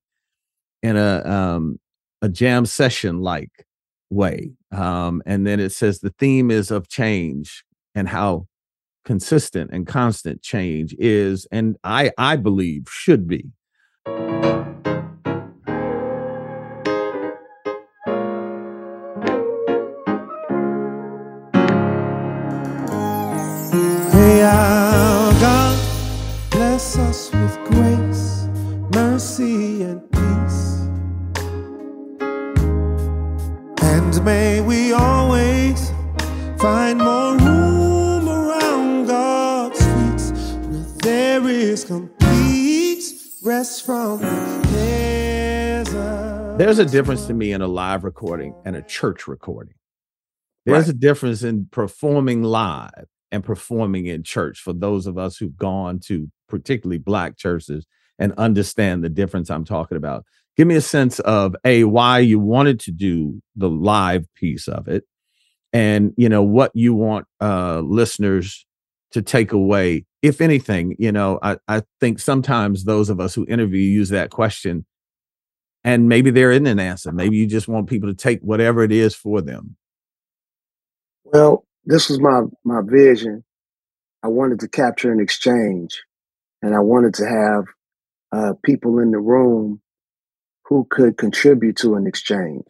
in 0.84 0.98
a 0.98 1.24
um, 1.26 1.80
a 2.22 2.28
jam 2.28 2.66
session 2.66 3.22
like 3.22 3.66
way, 4.10 4.52
um, 4.72 5.22
and 5.26 5.48
then 5.48 5.60
it 5.62 5.72
says 5.72 6.00
the 6.00 6.14
theme 6.20 6.52
is 6.52 6.72
of 6.72 6.90
change 6.90 7.64
and 7.96 8.10
how 8.10 8.48
consistent 9.06 9.72
and 9.72 9.88
constant 9.88 10.42
change 10.42 10.96
is, 11.00 11.48
and 11.52 11.78
I 11.84 12.12
I 12.18 12.36
believe 12.36 12.88
should 12.90 13.28
be. 13.28 13.52
may 24.30 24.44
our 24.44 25.34
God 25.40 25.80
bless 26.52 26.98
us 26.98 27.32
with 27.32 27.56
grace, 27.66 28.48
mercy, 28.94 29.84
and 29.84 30.02
peace. 30.12 30.88
And 33.82 34.24
may 34.24 34.62
we 34.62 34.94
always 34.94 35.89
complete 41.84 43.04
rest 43.44 43.86
from 43.86 44.20
the 44.20 44.66
There's 46.58 46.80
a 46.80 46.86
difference 46.86 47.26
to 47.28 47.34
me 47.34 47.52
in 47.52 47.62
a 47.62 47.68
live 47.68 48.04
recording 48.04 48.54
and 48.66 48.76
a 48.76 48.82
church 48.82 49.28
recording. 49.28 49.76
There's 50.66 50.88
right. 50.88 50.96
a 50.96 50.98
difference 50.98 51.44
in 51.44 51.68
performing 51.72 52.44
live 52.44 53.06
and 53.32 53.44
performing 53.44 54.08
in 54.08 54.24
church 54.24 54.60
for 54.60 54.74
those 54.74 55.08
of 55.08 55.18
us 55.18 55.38
who've 55.38 55.56
gone 55.56 56.00
to 56.06 56.30
particularly 56.48 56.98
black 56.98 57.38
churches 57.38 57.86
and 58.18 58.34
understand 58.38 59.04
the 59.04 59.10
difference 59.10 59.50
I'm 59.50 59.66
talking 59.66 59.98
about. 59.98 60.26
give 60.58 60.68
me 60.68 60.76
a 60.76 60.82
sense 60.82 61.20
of 61.20 61.56
a 61.64 61.86
why 61.86 62.20
you 62.20 62.40
wanted 62.40 62.80
to 62.82 62.92
do 62.92 63.42
the 63.56 63.70
live 63.70 64.26
piece 64.36 64.68
of 64.68 64.90
it 64.90 65.06
and 65.72 66.14
you 66.18 66.28
know 66.28 66.44
what 66.44 66.72
you 66.74 66.94
want 66.94 67.26
uh 67.40 67.80
listeners 67.80 68.66
to 69.12 69.22
take 69.22 69.54
away 69.54 70.06
if 70.22 70.42
anything 70.42 70.96
you 71.00 71.12
know 71.12 71.40
i 71.42 71.58
i 71.68 71.82
think 72.00 72.20
sometimes 72.20 72.84
those 72.84 73.10
of 73.10 73.20
us 73.20 73.34
who 73.34 73.46
interview 73.48 73.82
use 73.82 74.10
that 74.10 74.30
question 74.30 74.86
and 75.84 76.10
maybe 76.10 76.32
there 76.32 76.52
isn't 76.52 76.68
an 76.68 76.80
answer 76.80 77.12
maybe 77.12 77.38
you 77.38 77.48
just 77.48 77.68
want 77.68 77.90
people 77.90 78.10
to 78.10 78.16
take 78.16 78.42
whatever 78.42 78.84
it 78.84 78.92
is 78.92 79.16
for 79.16 79.42
them 79.42 79.76
well 81.26 81.66
this 81.86 82.10
was 82.10 82.20
my 82.20 82.42
my 82.64 82.82
vision 82.84 83.44
i 84.24 84.28
wanted 84.28 84.60
to 84.60 84.68
capture 84.68 85.12
an 85.12 85.20
exchange 85.20 86.04
and 86.62 86.76
i 86.76 86.80
wanted 86.80 87.14
to 87.14 87.26
have 87.26 87.66
uh, 88.32 88.54
people 88.64 89.00
in 89.00 89.12
the 89.12 89.20
room 89.20 89.82
who 90.66 90.88
could 90.90 91.18
contribute 91.18 91.76
to 91.78 91.96
an 91.96 92.08
exchange. 92.08 92.66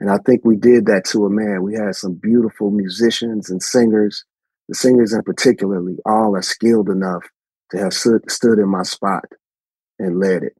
And 0.00 0.10
I 0.10 0.18
think 0.18 0.44
we 0.44 0.56
did 0.56 0.86
that 0.86 1.04
to 1.06 1.26
a 1.26 1.30
man. 1.30 1.62
We 1.62 1.74
had 1.74 1.94
some 1.94 2.14
beautiful 2.14 2.70
musicians 2.70 3.50
and 3.50 3.62
singers. 3.62 4.24
The 4.68 4.74
singers, 4.74 5.12
in 5.12 5.22
particularly, 5.22 5.96
all 6.06 6.36
are 6.36 6.42
skilled 6.42 6.88
enough 6.88 7.24
to 7.70 7.78
have 7.78 7.94
stood, 7.94 8.30
stood 8.30 8.58
in 8.58 8.68
my 8.68 8.82
spot 8.82 9.24
and 9.98 10.20
led 10.20 10.44
it. 10.44 10.56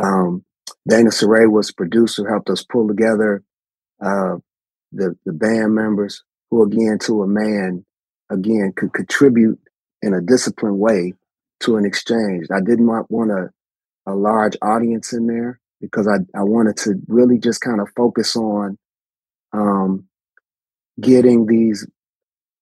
Um, 0.00 0.44
Dana 0.88 1.10
Saray 1.10 1.50
was 1.50 1.72
producer, 1.72 2.28
helped 2.28 2.50
us 2.50 2.64
pull 2.64 2.88
together 2.88 3.42
uh, 4.04 4.36
the 4.92 5.16
the 5.24 5.32
band 5.32 5.74
members, 5.74 6.22
who 6.50 6.62
again, 6.64 6.98
to 7.00 7.22
a 7.22 7.26
man, 7.26 7.84
again 8.30 8.72
could 8.76 8.92
contribute 8.92 9.58
in 10.02 10.14
a 10.14 10.20
disciplined 10.20 10.78
way 10.78 11.14
to 11.60 11.76
an 11.76 11.84
exchange. 11.84 12.46
I 12.52 12.60
didn't 12.60 12.86
want, 12.86 13.10
want 13.10 13.30
a 13.30 13.50
a 14.06 14.14
large 14.14 14.56
audience 14.62 15.12
in 15.12 15.26
there 15.26 15.60
because 15.80 16.08
I, 16.08 16.16
I 16.38 16.42
wanted 16.42 16.76
to 16.78 16.94
really 17.08 17.38
just 17.38 17.60
kind 17.60 17.80
of 17.80 17.88
focus 17.96 18.36
on 18.36 18.78
um, 19.52 20.06
getting 21.00 21.46
these, 21.46 21.86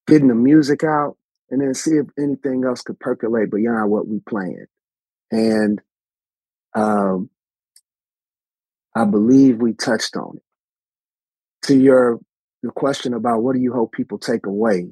getting 0.09 0.29
the 0.29 0.35
music 0.35 0.83
out 0.83 1.16
and 1.51 1.61
then 1.61 1.75
see 1.75 1.92
if 1.92 2.07
anything 2.18 2.64
else 2.64 2.83
could 2.83 2.99
percolate 2.99 3.51
beyond 3.51 3.90
what 3.90 4.09
we 4.09 4.21
planned. 4.29 4.66
And 5.31 5.81
um, 6.75 7.31
I 8.94 9.05
believe 9.05 9.59
we 9.59 9.75
touched 9.75 10.16
on 10.16 10.37
it. 10.37 10.42
To 11.66 11.77
your 11.77 12.18
the 12.62 12.71
question 12.71 13.12
about 13.14 13.42
what 13.42 13.55
do 13.55 13.61
you 13.61 13.73
hope 13.73 13.92
people 13.92 14.18
take 14.18 14.47
away, 14.47 14.88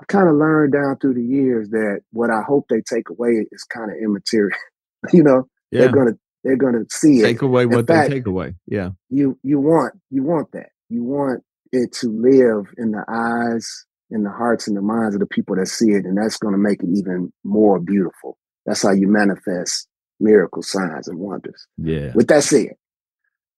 I've 0.00 0.08
kind 0.08 0.28
of 0.28 0.34
learned 0.34 0.72
down 0.72 0.98
through 0.98 1.14
the 1.14 1.24
years 1.24 1.70
that 1.70 2.00
what 2.12 2.30
I 2.30 2.42
hope 2.42 2.66
they 2.68 2.80
take 2.80 3.08
away 3.08 3.46
is 3.50 3.64
kind 3.64 3.90
of 3.90 3.96
immaterial. 4.02 4.58
you 5.12 5.22
know, 5.22 5.48
yeah. 5.70 5.82
they're 5.82 5.92
gonna 5.92 6.18
they're 6.44 6.56
gonna 6.56 6.84
see 6.90 7.20
it. 7.20 7.24
Take 7.24 7.42
away 7.42 7.66
what 7.66 7.86
fact, 7.86 8.10
they 8.10 8.16
take 8.16 8.26
away. 8.26 8.54
Yeah. 8.66 8.90
You 9.10 9.38
you 9.42 9.60
want 9.60 9.94
you 10.10 10.22
want 10.22 10.52
that. 10.52 10.70
You 10.88 11.04
want 11.04 11.42
it 11.72 11.92
to 11.92 12.08
live 12.08 12.72
in 12.78 12.92
the 12.92 13.04
eyes, 13.08 13.86
in 14.10 14.22
the 14.22 14.30
hearts, 14.30 14.66
and 14.66 14.76
the 14.76 14.82
minds 14.82 15.14
of 15.14 15.20
the 15.20 15.26
people 15.26 15.56
that 15.56 15.66
see 15.66 15.90
it, 15.90 16.04
and 16.04 16.16
that's 16.16 16.38
gonna 16.38 16.58
make 16.58 16.82
it 16.82 16.88
even 16.94 17.32
more 17.44 17.78
beautiful. 17.78 18.38
That's 18.66 18.82
how 18.82 18.92
you 18.92 19.08
manifest 19.08 19.88
miracle 20.20 20.62
signs 20.62 21.08
and 21.08 21.18
wonders. 21.18 21.66
Yeah. 21.76 22.12
With 22.14 22.28
that 22.28 22.44
said, 22.44 22.74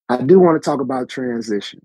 I 0.09 0.19
do 0.19 0.39
want 0.39 0.61
to 0.61 0.65
talk 0.65 0.81
about 0.81 1.09
transition. 1.09 1.81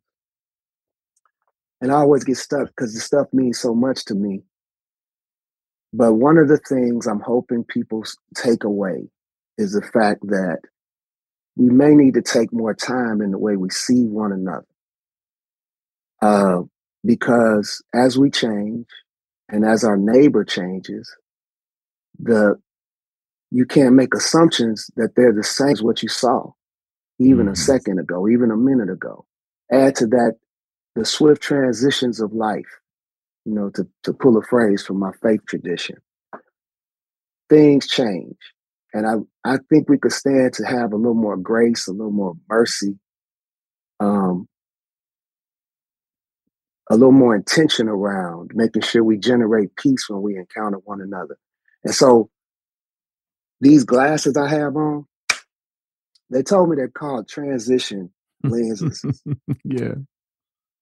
And 1.81 1.91
I 1.91 1.95
always 1.95 2.23
get 2.23 2.37
stuck 2.37 2.69
because 2.69 2.93
the 2.93 2.99
stuff 2.99 3.27
means 3.33 3.59
so 3.59 3.75
much 3.75 4.05
to 4.05 4.15
me. 4.15 4.41
But 5.93 6.13
one 6.13 6.37
of 6.37 6.47
the 6.47 6.57
things 6.57 7.07
I'm 7.07 7.19
hoping 7.19 7.63
people 7.63 8.03
take 8.35 8.63
away 8.63 9.07
is 9.57 9.73
the 9.73 9.81
fact 9.81 10.21
that 10.27 10.59
we 11.55 11.69
may 11.69 11.95
need 11.95 12.15
to 12.15 12.21
take 12.21 12.51
more 12.51 12.73
time 12.73 13.21
in 13.21 13.31
the 13.31 13.37
way 13.37 13.55
we 13.55 13.69
see 13.69 14.03
one 14.03 14.31
another. 14.31 14.65
Uh, 16.21 16.63
because 17.05 17.83
as 17.93 18.17
we 18.17 18.29
change 18.29 18.87
and 19.49 19.63
as 19.63 19.83
our 19.83 19.97
neighbor 19.97 20.43
changes, 20.43 21.13
the 22.19 22.55
you 23.51 23.65
can't 23.65 23.95
make 23.95 24.13
assumptions 24.13 24.89
that 24.95 25.15
they're 25.15 25.33
the 25.33 25.43
same 25.43 25.69
as 25.69 25.83
what 25.83 26.01
you 26.01 26.09
saw 26.09 26.51
even 27.19 27.45
mm-hmm. 27.45 27.49
a 27.49 27.55
second 27.55 27.99
ago, 27.99 28.27
even 28.27 28.51
a 28.51 28.57
minute 28.57 28.89
ago. 28.89 29.25
Add 29.71 29.95
to 29.97 30.07
that 30.07 30.35
the 30.95 31.05
swift 31.05 31.41
transitions 31.41 32.19
of 32.19 32.33
life, 32.33 32.79
you 33.45 33.53
know, 33.53 33.69
to, 33.71 33.87
to 34.03 34.13
pull 34.13 34.37
a 34.37 34.43
phrase 34.43 34.83
from 34.83 34.99
my 34.99 35.11
faith 35.21 35.41
tradition. 35.47 35.97
Things 37.49 37.87
change. 37.87 38.37
And 38.93 39.05
I, 39.05 39.15
I 39.49 39.57
think 39.69 39.89
we 39.89 39.97
could 39.97 40.13
stand 40.13 40.53
to 40.53 40.65
have 40.65 40.93
a 40.93 40.95
little 40.95 41.15
more 41.15 41.37
grace, 41.37 41.87
a 41.87 41.91
little 41.91 42.11
more 42.11 42.35
mercy, 42.49 42.97
um, 43.99 44.47
a 46.89 46.95
little 46.95 47.11
more 47.11 47.35
intention 47.35 47.87
around 47.87 48.51
making 48.53 48.83
sure 48.83 49.03
we 49.03 49.17
generate 49.17 49.75
peace 49.75 50.09
when 50.09 50.21
we 50.21 50.37
encounter 50.37 50.77
one 50.85 51.01
another. 51.01 51.37
And 51.83 51.93
so 51.93 52.29
these 53.61 53.83
glasses 53.83 54.37
I 54.37 54.49
have 54.49 54.75
on, 54.75 55.05
they 56.29 56.43
told 56.43 56.69
me 56.69 56.75
they're 56.75 56.87
called 56.87 57.27
transition 57.27 58.11
lenses. 58.43 59.03
yeah. 59.63 59.95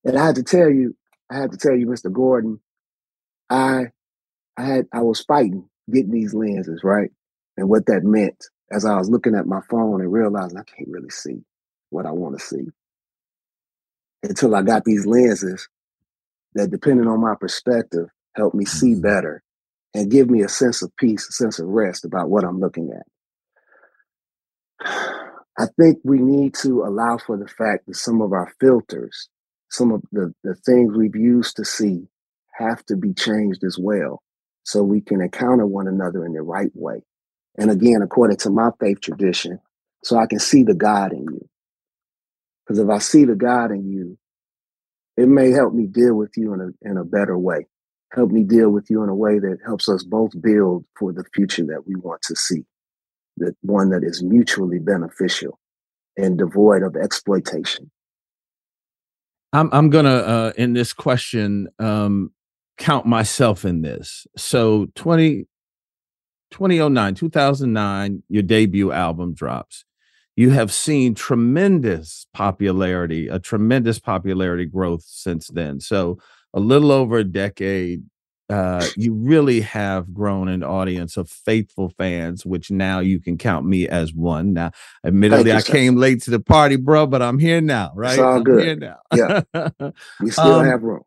And 0.04 0.18
I 0.18 0.26
had 0.26 0.36
to 0.36 0.44
tell 0.44 0.70
you, 0.70 0.96
I 1.30 1.38
had 1.38 1.52
to 1.52 1.58
tell 1.58 1.76
you, 1.76 1.88
Mr. 1.88 2.12
Gordon, 2.12 2.60
I 3.50 3.86
I 4.58 4.64
had 4.64 4.88
I 4.94 5.02
was 5.02 5.22
fighting 5.22 5.70
getting 5.92 6.12
these 6.12 6.34
lenses, 6.34 6.82
right? 6.84 7.12
and 7.58 7.70
what 7.70 7.86
that 7.86 8.04
meant 8.04 8.48
as 8.72 8.86
I 8.86 8.98
was 8.98 9.10
looking 9.10 9.36
at 9.36 9.46
my 9.46 9.62
phone 9.70 10.02
and 10.02 10.12
realizing 10.12 10.58
I 10.58 10.64
can't 10.64 10.90
really 10.90 11.10
see 11.10 11.44
what 11.90 12.06
I 12.06 12.12
want 12.12 12.40
to 12.40 12.46
see 12.46 12.68
until 14.24 14.56
I 14.56 14.62
got 14.62 14.86
these 14.86 15.06
lenses 15.06 15.68
that, 16.56 16.72
depending 16.72 17.08
on 17.08 17.22
my 17.22 17.36
perspective, 17.40 18.08
help 18.36 18.54
me 18.54 18.66
see 18.66 18.94
mm-hmm. 18.94 19.02
better 19.02 19.44
and 19.94 20.12
give 20.12 20.30
me 20.30 20.42
a 20.42 20.50
sense 20.50 20.82
of 20.82 20.96
peace, 20.98 21.28
a 21.28 21.32
sense 21.32 21.60
of 21.60 21.68
rest 21.68 22.06
about 22.06 22.30
what 22.30 22.44
I'm 22.44 22.60
looking 22.60 22.92
at. 22.92 23.06
I 25.58 25.68
think 25.80 26.00
we 26.04 26.20
need 26.20 26.56
to 26.62 26.84
allow 26.84 27.18
for 27.18 27.38
the 27.38 27.48
fact 27.48 27.86
that 27.88 27.96
some 27.96 28.22
of 28.22 28.34
our 28.34 28.52
filters, 28.60 29.30
some 29.70 29.92
of 29.92 30.02
the, 30.12 30.34
the 30.44 30.56
things 30.66 30.98
we've 30.98 31.16
used 31.16 31.58
to 31.58 31.66
see, 31.66 32.08
have 32.54 32.84
to 32.86 32.96
be 32.96 33.14
changed 33.14 33.64
as 33.64 33.78
well 33.80 34.22
so 34.64 34.82
we 34.84 35.02
can 35.02 35.22
encounter 35.22 35.66
one 35.66 35.88
another 35.88 36.26
in 36.26 36.34
the 36.34 36.42
right 36.42 36.72
way. 36.74 37.04
And 37.58 37.70
again, 37.70 38.02
according 38.02 38.38
to 38.38 38.50
my 38.50 38.70
faith 38.80 39.02
tradition, 39.02 39.60
so 40.04 40.18
I 40.18 40.26
can 40.26 40.40
see 40.40 40.64
the 40.64 40.74
God 40.74 41.14
in 41.14 41.24
you. 41.24 41.48
Because 42.66 42.80
if 42.80 42.90
I 42.90 42.98
see 42.98 43.26
the 43.26 43.36
God 43.36 43.72
in 43.72 43.90
you, 43.92 44.18
it 45.18 45.28
may 45.28 45.52
help 45.52 45.74
me 45.74 45.88
deal 45.88 46.16
with 46.16 46.32
you 46.36 46.54
in 46.54 46.62
a, 46.62 46.90
in 46.90 46.98
a 46.98 47.04
better 47.04 47.38
way, 47.38 47.68
help 48.12 48.32
me 48.32 48.44
deal 48.44 48.70
with 48.70 48.90
you 48.90 49.04
in 49.04 49.10
a 49.10 49.16
way 49.16 49.40
that 49.40 49.58
helps 49.66 49.90
us 49.90 50.04
both 50.04 50.32
build 50.42 50.86
for 50.98 51.12
the 51.12 51.24
future 51.34 51.66
that 51.66 51.84
we 51.88 51.96
want 51.96 52.22
to 52.24 52.36
see, 52.36 52.66
that 53.38 53.56
one 53.62 53.90
that 53.90 54.04
is 54.04 54.24
mutually 54.24 54.80
beneficial 54.80 55.60
and 56.18 56.38
devoid 56.38 56.84
of 56.84 56.96
exploitation. 56.96 57.90
I'm 59.52 59.70
I'm 59.72 59.90
gonna 59.90 60.10
uh, 60.10 60.54
in 60.58 60.74
this 60.74 60.94
question 60.94 61.68
um, 61.78 62.32
count 62.78 63.06
myself 63.06 63.66
in 63.66 63.82
this. 63.82 64.26
So 64.36 64.88
20 64.96 65.48
2009, 66.52 67.16
2009, 67.16 68.24
your 68.30 68.44
debut 68.44 68.92
album 68.92 69.34
drops. 69.34 69.86
You 70.36 70.50
have 70.52 70.72
seen 70.72 71.16
tremendous 71.16 72.26
popularity, 72.34 73.28
a 73.28 73.40
tremendous 73.40 74.00
popularity 74.00 74.66
growth 74.66 75.04
since 75.06 75.48
then. 75.48 75.80
So, 75.80 76.18
a 76.54 76.60
little 76.60 76.92
over 76.92 77.18
a 77.18 77.24
decade, 77.24 78.04
uh, 78.50 78.90
you 78.96 79.14
really 79.14 79.62
have 79.62 80.14
grown 80.14 80.48
an 80.48 80.64
audience 80.64 81.18
of 81.18 81.30
faithful 81.30 81.90
fans, 81.98 82.46
which 82.46 82.72
now 82.72 83.00
you 83.00 83.20
can 83.20 83.38
count 83.38 83.66
me 83.66 83.88
as 83.88 84.14
one. 84.14 84.54
Now, 84.54 84.72
admittedly, 85.06 85.52
you, 85.52 85.58
I 85.58 85.62
sir. 85.62 85.74
came 85.74 85.96
late 85.96 86.22
to 86.24 86.32
the 86.32 86.40
party, 86.40 86.76
bro, 86.76 87.08
but 87.08 87.22
I'm 87.22 87.40
here 87.40 87.62
now, 87.62 87.92
right? 87.96 88.14
It's 88.14 88.20
all 88.20 88.38
I'm 88.38 88.44
good. 88.44 88.64
Here 88.64 88.76
now. 88.76 88.98
yeah, 89.14 89.42
we 90.20 90.32
still 90.32 90.60
um, 90.60 90.66
have 90.66 90.84
room. 90.84 91.02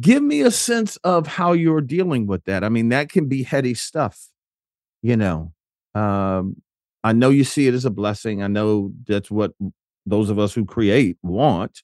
Give 0.00 0.22
me 0.22 0.42
a 0.42 0.50
sense 0.50 0.96
of 0.98 1.26
how 1.26 1.52
you're 1.52 1.80
dealing 1.80 2.26
with 2.26 2.44
that. 2.44 2.62
I 2.62 2.68
mean, 2.68 2.90
that 2.90 3.10
can 3.10 3.26
be 3.26 3.42
heady 3.42 3.74
stuff 3.74 4.30
you 5.02 5.16
know 5.16 5.52
um 5.94 6.56
i 7.04 7.12
know 7.12 7.30
you 7.30 7.44
see 7.44 7.66
it 7.66 7.74
as 7.74 7.84
a 7.84 7.90
blessing 7.90 8.42
i 8.42 8.46
know 8.46 8.92
that's 9.06 9.30
what 9.30 9.52
those 10.06 10.30
of 10.30 10.38
us 10.38 10.54
who 10.54 10.64
create 10.64 11.16
want 11.22 11.82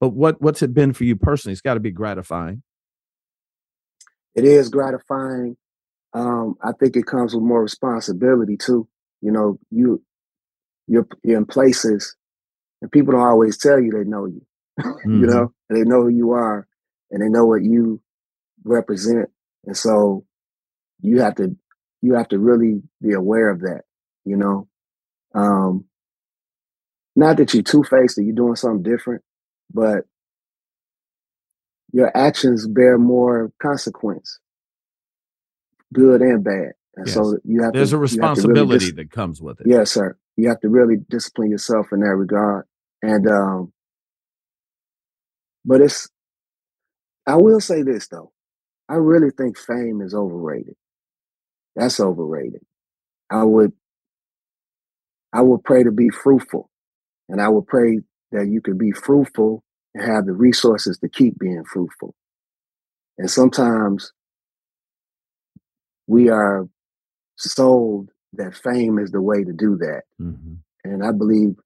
but 0.00 0.10
what 0.10 0.42
what's 0.42 0.62
it 0.62 0.74
been 0.74 0.92
for 0.92 1.04
you 1.04 1.14
personally? 1.14 1.52
It's 1.52 1.60
got 1.60 1.74
to 1.74 1.80
be 1.80 1.92
gratifying. 1.92 2.64
It 4.34 4.44
is 4.44 4.68
gratifying 4.68 5.56
um 6.14 6.56
i 6.62 6.72
think 6.72 6.94
it 6.94 7.06
comes 7.06 7.34
with 7.34 7.42
more 7.42 7.62
responsibility 7.62 8.56
too 8.56 8.86
you 9.22 9.32
know 9.32 9.58
you 9.70 10.02
you're, 10.86 11.06
you're 11.24 11.38
in 11.38 11.46
places 11.46 12.14
and 12.82 12.92
people 12.92 13.12
don't 13.12 13.22
always 13.22 13.56
tell 13.56 13.80
you 13.80 13.90
they 13.90 14.04
know 14.04 14.26
you 14.26 14.42
mm-hmm. 14.80 15.20
you 15.22 15.26
know 15.26 15.52
and 15.70 15.78
they 15.78 15.88
know 15.88 16.02
who 16.02 16.08
you 16.08 16.32
are 16.32 16.66
and 17.10 17.22
they 17.22 17.30
know 17.30 17.46
what 17.46 17.62
you 17.62 17.98
represent 18.64 19.30
and 19.64 19.74
so 19.74 20.22
you 21.00 21.20
have 21.20 21.34
to 21.34 21.56
you 22.02 22.14
have 22.14 22.28
to 22.28 22.38
really 22.38 22.82
be 23.00 23.12
aware 23.12 23.48
of 23.48 23.60
that, 23.60 23.82
you 24.24 24.36
know. 24.36 24.68
Um, 25.34 25.86
not 27.16 27.36
that 27.38 27.54
you're 27.54 27.62
two 27.62 27.84
faced 27.84 28.18
or 28.18 28.22
you're 28.22 28.34
doing 28.34 28.56
something 28.56 28.82
different, 28.82 29.22
but 29.72 30.04
your 31.92 32.16
actions 32.16 32.66
bear 32.66 32.98
more 32.98 33.52
consequence, 33.62 34.38
good 35.92 36.22
and 36.22 36.44
bad. 36.44 36.72
And 36.96 37.06
Yes. 37.06 37.16
so 37.24 37.38
you 37.44 37.62
have 37.62 37.74
There's 37.74 37.92
to, 37.92 37.94
a 37.94 37.98
to 38.34 38.42
really 38.42 38.66
responsibility 38.66 38.66
dis- 38.66 38.92
that 38.92 39.10
comes 39.10 39.42
with 39.42 39.60
it. 39.60 39.70
Yes, 39.70 39.92
sir. 39.92 40.16
You 40.36 40.48
have 40.48 40.60
to 40.60 40.68
really 40.70 40.96
discipline 41.10 41.50
yourself 41.50 41.88
in 41.92 42.00
that 42.00 42.16
regard. 42.16 42.66
And 43.02 43.28
um 43.28 43.72
but 45.64 45.80
it's 45.82 46.08
I 47.26 47.36
will 47.36 47.60
say 47.60 47.82
this 47.82 48.08
though. 48.08 48.32
I 48.88 48.96
really 48.96 49.30
think 49.30 49.58
fame 49.58 50.02
is 50.02 50.14
overrated. 50.14 50.76
That's 51.76 52.00
overrated. 52.00 52.62
I 53.30 53.44
would 53.44 53.72
I 55.32 55.40
would 55.40 55.64
pray 55.64 55.82
to 55.82 55.90
be 55.90 56.08
fruitful. 56.10 56.70
And 57.28 57.40
I 57.40 57.48
would 57.48 57.66
pray 57.66 58.00
that 58.32 58.48
you 58.48 58.60
can 58.60 58.76
be 58.76 58.92
fruitful 58.92 59.62
and 59.94 60.04
have 60.04 60.26
the 60.26 60.32
resources 60.32 60.98
to 60.98 61.08
keep 61.08 61.38
being 61.38 61.64
fruitful. 61.64 62.14
And 63.18 63.30
sometimes 63.30 64.12
we 66.06 66.28
are 66.28 66.68
sold 67.36 68.10
that 68.34 68.54
fame 68.54 68.98
is 68.98 69.10
the 69.10 69.22
way 69.22 69.44
to 69.44 69.52
do 69.52 69.76
that. 69.76 70.02
Mhm. 70.20 70.58
And 70.84 71.04
I 71.04 71.12
believe, 71.12 71.56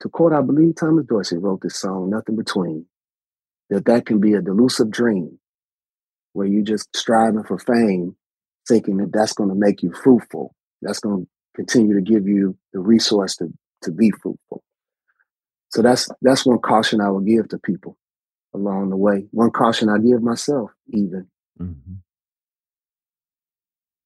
to 0.00 0.08
quote, 0.08 0.32
I 0.32 0.42
believe 0.42 0.74
Thomas 0.76 1.06
Dorsey 1.06 1.38
wrote 1.38 1.62
this 1.62 1.76
song, 1.76 2.10
Nothing 2.10 2.36
Between, 2.36 2.86
that 3.70 3.84
that 3.86 4.06
can 4.06 4.20
be 4.20 4.34
a 4.34 4.42
delusive 4.42 4.90
dream 4.90 5.38
where 6.32 6.46
you're 6.46 6.62
just 6.62 6.94
striving 6.96 7.44
for 7.44 7.58
fame, 7.58 8.16
thinking 8.68 8.98
that 8.98 9.12
that's 9.12 9.32
going 9.32 9.48
to 9.48 9.54
make 9.54 9.82
you 9.82 9.92
fruitful. 9.92 10.54
That's 10.82 11.00
going 11.00 11.24
to 11.26 11.30
continue 11.54 11.94
to 11.94 12.00
give 12.00 12.26
you 12.26 12.56
the 12.72 12.80
resource 12.80 13.36
to, 13.36 13.48
to 13.82 13.92
be 13.92 14.10
fruitful. 14.10 14.62
So 15.70 15.82
that's 15.82 16.08
that's 16.22 16.44
one 16.44 16.58
caution 16.58 17.00
I 17.00 17.10
would 17.10 17.26
give 17.26 17.48
to 17.48 17.58
people 17.58 17.96
along 18.54 18.90
the 18.90 18.96
way. 18.96 19.26
One 19.30 19.50
caution 19.50 19.88
I 19.88 19.98
give 19.98 20.22
myself, 20.22 20.70
even. 20.88 21.28
Mhm. 21.60 21.98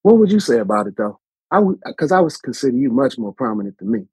What 0.03 0.19
would 0.19 0.31
you 0.31 0.41
say 0.41 0.59
about 0.59 0.87
it 0.87 0.97
though? 0.97 1.19
I 1.51 1.61
would 1.61 1.79
because 1.87 2.13
I 2.13 2.21
would 2.21 2.33
consider 2.43 2.77
you 2.77 2.91
much 2.91 3.17
more 3.17 3.33
prominent 3.33 3.79
than 3.79 3.91
me. 3.91 4.07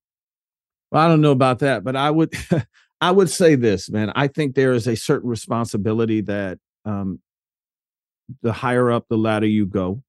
Well, 0.92 1.04
I 1.04 1.08
don't 1.08 1.22
know 1.22 1.32
about 1.32 1.60
that, 1.60 1.84
but 1.84 1.96
I 1.96 2.10
would 2.10 2.34
I 3.02 3.12
would 3.12 3.30
say 3.30 3.56
this, 3.56 3.90
man. 3.90 4.12
I 4.16 4.28
think 4.28 4.56
there 4.56 4.74
is 4.74 4.88
a 4.88 4.96
certain 4.96 5.30
responsibility 5.30 6.22
that 6.22 6.60
um 6.86 7.20
the 8.42 8.54
higher 8.54 8.90
up 8.90 9.08
the 9.10 9.18
ladder 9.18 9.48
you 9.48 9.66
go, 9.66 10.02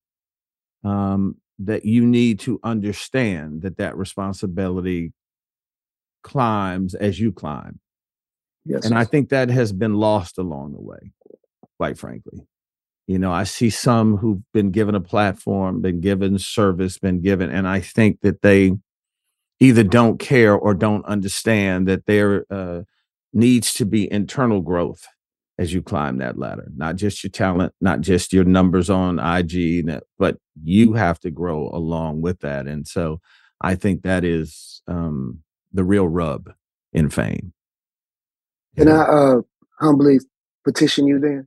um, 0.84 1.36
that 1.66 1.84
you 1.84 2.04
need 2.04 2.40
to 2.40 2.60
understand 2.62 3.62
that 3.62 3.76
that 3.78 3.96
responsibility 3.96 5.12
climbs 6.22 6.94
as 6.94 7.18
you 7.18 7.32
climb. 7.32 7.80
Yes. 8.64 8.84
And 8.84 8.96
I 8.96 9.04
think 9.04 9.28
that 9.30 9.50
has 9.50 9.72
been 9.72 9.94
lost 9.94 10.38
along 10.38 10.72
the 10.72 10.80
way, 10.80 11.12
quite 11.78 11.98
frankly. 11.98 12.46
You 13.08 13.18
know, 13.18 13.32
I 13.32 13.44
see 13.44 13.70
some 13.70 14.16
who've 14.16 14.42
been 14.52 14.70
given 14.70 14.94
a 14.94 15.00
platform, 15.00 15.80
been 15.80 16.00
given 16.00 16.38
service, 16.38 16.98
been 16.98 17.20
given, 17.20 17.50
and 17.50 17.66
I 17.66 17.80
think 17.80 18.20
that 18.20 18.42
they 18.42 18.72
either 19.58 19.82
don't 19.82 20.18
care 20.18 20.54
or 20.54 20.74
don't 20.74 21.04
understand 21.06 21.88
that 21.88 22.06
there 22.06 22.46
uh, 22.50 22.82
needs 23.32 23.72
to 23.74 23.84
be 23.84 24.10
internal 24.10 24.60
growth 24.60 25.06
as 25.62 25.72
you 25.72 25.80
climb 25.80 26.18
that 26.18 26.38
ladder, 26.38 26.66
not 26.76 26.96
just 26.96 27.22
your 27.22 27.30
talent, 27.30 27.72
not 27.80 28.00
just 28.00 28.32
your 28.32 28.42
numbers 28.42 28.90
on 28.90 29.20
IG, 29.20 29.88
but 30.18 30.36
you 30.62 30.94
have 30.94 31.20
to 31.20 31.30
grow 31.30 31.70
along 31.72 32.20
with 32.20 32.40
that. 32.40 32.66
And 32.66 32.86
so 32.86 33.20
I 33.60 33.76
think 33.76 34.02
that 34.02 34.24
is 34.24 34.82
um, 34.88 35.38
the 35.72 35.84
real 35.84 36.08
rub 36.08 36.52
in 36.92 37.08
fame. 37.10 37.52
Can 38.76 38.88
I 38.88 39.02
uh, 39.02 39.36
humbly 39.78 40.18
petition 40.64 41.06
you 41.06 41.20
then? 41.20 41.46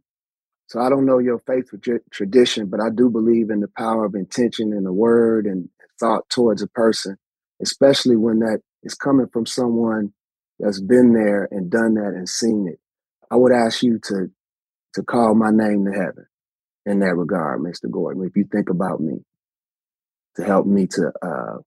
So 0.67 0.79
I 0.79 0.89
don't 0.89 1.05
know 1.05 1.19
your 1.19 1.39
faith 1.39 1.73
or 1.73 1.77
tra- 1.77 1.99
tradition, 2.11 2.67
but 2.67 2.79
I 2.79 2.89
do 2.89 3.09
believe 3.09 3.49
in 3.49 3.59
the 3.59 3.69
power 3.77 4.05
of 4.05 4.15
intention 4.15 4.71
and 4.71 4.85
the 4.85 4.93
word 4.93 5.45
and 5.45 5.67
thought 5.99 6.23
towards 6.29 6.61
a 6.61 6.67
person, 6.67 7.17
especially 7.61 8.15
when 8.15 8.39
that 8.39 8.61
is 8.83 8.95
coming 8.95 9.27
from 9.33 9.45
someone 9.45 10.13
that's 10.59 10.79
been 10.79 11.13
there 11.13 11.49
and 11.51 11.69
done 11.69 11.95
that 11.95 12.13
and 12.15 12.29
seen 12.29 12.69
it. 12.71 12.79
I 13.31 13.35
would 13.35 13.51
ask 13.51 13.83
you 13.83 13.99
to 14.05 14.31
to 14.93 15.03
call 15.03 15.35
my 15.35 15.51
name 15.51 15.85
to 15.85 15.91
heaven 15.91 16.25
in 16.85 16.99
that 16.99 17.15
regard, 17.15 17.59
Mr. 17.59 17.89
Gordon. 17.91 18.23
If 18.25 18.35
you 18.35 18.45
think 18.49 18.69
about 18.69 19.01
me, 19.01 19.19
to 20.35 20.43
help 20.43 20.65
me 20.65 20.87
to 20.87 21.11
uh, 21.21 21.57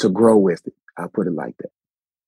to 0.00 0.08
grow 0.08 0.36
with 0.36 0.66
it, 0.66 0.74
I'll 0.96 1.08
put 1.08 1.26
it 1.26 1.34
like 1.34 1.56
that. 1.58 1.70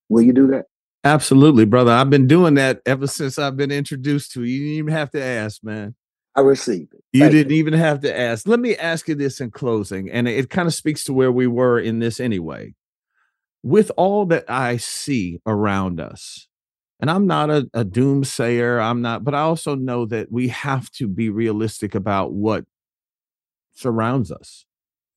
Will 0.08 0.22
you 0.22 0.32
do 0.32 0.48
that? 0.48 0.66
Absolutely, 1.04 1.64
brother. 1.64 1.92
I've 1.92 2.10
been 2.10 2.26
doing 2.26 2.54
that 2.54 2.80
ever 2.84 3.06
since 3.06 3.38
I've 3.38 3.56
been 3.56 3.70
introduced 3.70 4.32
to 4.32 4.42
you. 4.42 4.54
You 4.54 4.60
didn't 4.60 4.78
even 4.78 4.92
have 4.94 5.10
to 5.12 5.22
ask, 5.22 5.62
man. 5.62 5.94
I 6.34 6.40
receive 6.40 6.88
it. 6.92 7.02
You 7.12 7.20
Thank 7.20 7.32
didn't 7.32 7.52
even 7.52 7.74
have 7.74 8.00
to 8.00 8.16
ask. 8.16 8.46
Let 8.46 8.60
me 8.60 8.76
ask 8.76 9.08
you 9.08 9.14
this 9.14 9.40
in 9.40 9.50
closing, 9.50 10.10
and 10.10 10.28
it 10.28 10.50
kind 10.50 10.66
of 10.66 10.74
speaks 10.74 11.04
to 11.04 11.12
where 11.12 11.32
we 11.32 11.46
were 11.46 11.78
in 11.78 11.98
this 11.98 12.20
anyway. 12.20 12.74
With 13.62 13.90
all 13.96 14.26
that 14.26 14.48
I 14.48 14.76
see 14.76 15.40
around 15.46 16.00
us, 16.00 16.47
and 17.00 17.10
I'm 17.10 17.26
not 17.26 17.50
a, 17.50 17.68
a 17.74 17.84
doomsayer, 17.84 18.82
I'm 18.82 19.02
not, 19.02 19.24
but 19.24 19.34
I 19.34 19.40
also 19.40 19.74
know 19.74 20.06
that 20.06 20.32
we 20.32 20.48
have 20.48 20.90
to 20.92 21.06
be 21.06 21.30
realistic 21.30 21.94
about 21.94 22.32
what 22.32 22.64
surrounds 23.74 24.32
us. 24.32 24.66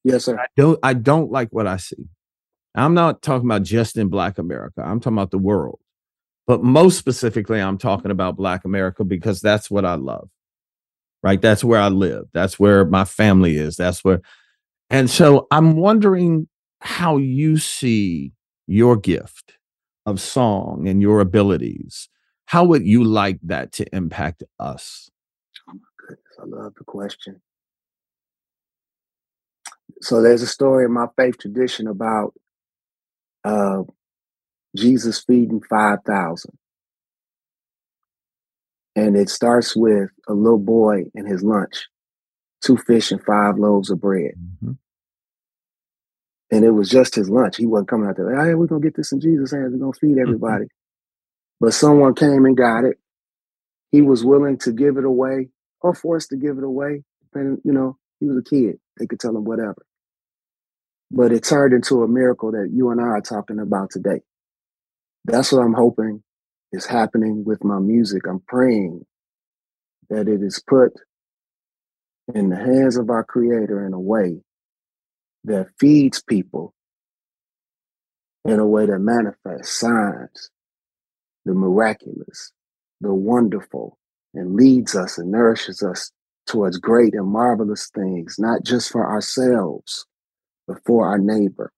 Yes, 0.04 0.26
sir. 0.26 0.40
I 0.40 0.46
don't 0.56 0.80
I 0.84 0.94
don't 0.94 1.32
like 1.32 1.50
what 1.52 1.68
I 1.68 1.78
see. 1.78 2.10
I'm 2.74 2.94
not 2.94 3.22
talking 3.22 3.48
about 3.48 3.64
just 3.64 3.98
in 3.98 4.08
black 4.08 4.38
America. 4.38 4.82
I'm 4.82 5.00
talking 5.00 5.18
about 5.18 5.32
the 5.32 5.38
world. 5.38 5.80
But 6.48 6.64
most 6.64 6.98
specifically, 6.98 7.60
I'm 7.60 7.78
talking 7.78 8.12
about 8.12 8.36
black 8.36 8.66
America 8.66 9.04
because 9.04 9.42
that's 9.42 9.70
what 9.70 9.86
I 9.86 9.96
love. 9.96 10.30
Right? 11.24 11.40
That's 11.40 11.64
where 11.64 11.80
I 11.80 11.90
live. 11.90 12.26
That's 12.34 12.60
where 12.60 12.84
my 12.86 13.06
family 13.06 13.58
is. 13.58 13.76
That's 13.76 14.04
where 14.04 14.22
and 14.92 15.10
so 15.10 15.48
I'm 15.52 15.78
wondering 15.78 16.50
how 16.82 17.18
you 17.18 17.58
see 17.58 18.34
your 18.68 18.98
gift 18.98 19.54
of 20.06 20.20
song 20.20 20.88
and 20.88 21.02
your 21.02 21.20
abilities. 21.20 22.10
How 22.46 22.64
would 22.66 22.86
you 22.86 23.04
like 23.04 23.40
that 23.44 23.72
to 23.74 23.96
impact 23.96 24.44
us? 24.60 25.10
Oh 25.70 25.74
my 25.74 25.80
goodness, 25.98 26.38
I 26.40 26.46
love 26.46 26.74
the 26.78 26.84
question. 26.84 27.42
So 30.02 30.22
there's 30.22 30.42
a 30.42 30.48
story 30.48 30.86
in 30.86 30.92
my 30.92 31.08
faith 31.16 31.38
tradition 31.38 31.88
about 31.88 32.34
uh, 33.44 33.84
Jesus 34.76 35.24
feeding 35.24 35.62
5,000. 35.70 36.58
And 38.96 39.16
it 39.16 39.30
starts 39.30 39.76
with 39.76 40.10
a 40.28 40.34
little 40.34 40.60
boy 40.60 41.06
and 41.16 41.28
his 41.28 41.44
lunch, 41.44 41.88
two 42.62 42.78
fish 42.78 43.12
and 43.12 43.24
five 43.24 43.58
loaves 43.58 43.90
of 43.90 44.02
bread. 44.02 44.34
Mhm. 44.64 44.78
And 46.52 46.66
it 46.66 46.72
was 46.72 46.90
just 46.90 47.16
his 47.16 47.30
lunch. 47.30 47.58
He 47.58 47.66
wasn't 47.66 47.88
coming 47.88 48.10
out 48.10 48.18
there, 48.18 48.46
hey, 48.46 48.54
we're 48.54 48.68
going 48.68 48.82
to 48.82 48.88
get 48.88 48.98
this 48.98 49.14
in 49.14 49.22
Jesus' 49.22 49.52
hands. 49.52 49.72
We're 49.72 49.80
going 49.80 49.94
to 49.94 50.00
feed 50.00 50.12
mm-hmm. 50.12 50.22
everybody. 50.22 50.66
But 51.60 51.74
someone 51.74 52.14
came 52.14 52.46
and 52.46 52.58
got 52.58 52.84
it. 52.84 52.98
He 53.92 54.02
was 54.02 54.26
willing 54.26 54.58
to 54.60 54.72
give 54.72 54.98
it 54.98 55.06
away 55.06 55.50
or 55.82 55.94
forced 55.94 56.30
to 56.30 56.38
give 56.38 56.58
it 56.58 56.64
away. 56.64 57.04
And, 57.34 57.60
you 57.64 57.72
know, 57.72 57.98
he 58.20 58.26
was 58.26 58.38
a 58.38 58.44
kid. 58.50 58.80
They 58.98 59.08
could 59.08 59.20
tell 59.20 59.36
him 59.36 59.46
whatever. 59.46 59.86
But 61.10 61.32
it 61.32 61.44
turned 61.44 61.74
into 61.74 62.04
a 62.04 62.08
miracle 62.08 62.52
that 62.52 62.70
you 62.74 62.90
and 62.90 63.00
I 63.00 63.06
are 63.06 63.22
talking 63.22 63.60
about 63.60 63.92
today. 63.92 64.22
That's 65.26 65.52
what 65.52 65.62
I'm 65.62 65.74
hoping 65.74 66.24
is 66.72 66.86
happening 66.86 67.44
with 67.46 67.64
my 67.64 67.80
music. 67.80 68.24
I'm 68.28 68.42
praying 68.48 69.06
that 70.10 70.28
it 70.28 70.42
is 70.42 70.64
put 70.66 70.94
in 72.34 72.50
the 72.50 72.56
hands 72.56 72.98
of 72.98 73.10
our 73.10 73.24
Creator 73.24 73.86
in 73.86 73.94
a 73.94 74.00
way 74.00 74.42
that 75.44 75.68
feeds 75.80 76.22
people 76.22 76.74
in 78.46 78.60
a 78.60 78.66
way 78.66 78.86
that 78.86 79.00
manifests 79.00 79.80
signs, 79.80 80.50
the 81.46 81.54
miraculous, 81.54 82.52
the 83.02 83.14
wonderful, 83.14 83.98
and 84.34 84.56
leads 84.56 84.96
us 84.96 85.18
and 85.18 85.32
nourishes 85.32 85.84
us 85.84 86.12
towards 86.48 86.78
great 86.78 87.14
and 87.14 87.28
marvelous 87.28 87.90
things, 87.94 88.38
not 88.40 88.64
just 88.64 88.92
for 88.92 89.06
ourselves, 89.06 90.06
but 90.68 90.78
for 90.86 91.06
our 91.06 91.18
neighbor. 91.18 91.72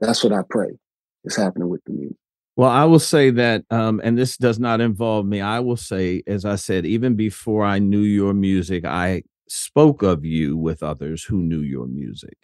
That's 0.00 0.24
what 0.24 0.32
I 0.32 0.42
pray 0.48 0.78
is 1.24 1.36
happening 1.36 1.68
with 1.68 1.82
the 1.84 1.92
music. 1.92 2.16
Well, 2.56 2.70
I 2.70 2.84
will 2.84 2.98
say 2.98 3.30
that, 3.30 3.64
um, 3.70 4.00
and 4.02 4.18
this 4.18 4.36
does 4.36 4.58
not 4.58 4.80
involve 4.80 5.24
me. 5.24 5.40
I 5.40 5.60
will 5.60 5.76
say, 5.76 6.22
as 6.26 6.44
I 6.44 6.56
said, 6.56 6.84
even 6.84 7.14
before 7.14 7.64
I 7.64 7.78
knew 7.78 8.00
your 8.00 8.34
music, 8.34 8.84
I 8.84 9.22
spoke 9.48 10.02
of 10.02 10.24
you 10.24 10.56
with 10.56 10.82
others 10.82 11.24
who 11.24 11.38
knew 11.38 11.60
your 11.60 11.86
music. 11.86 12.36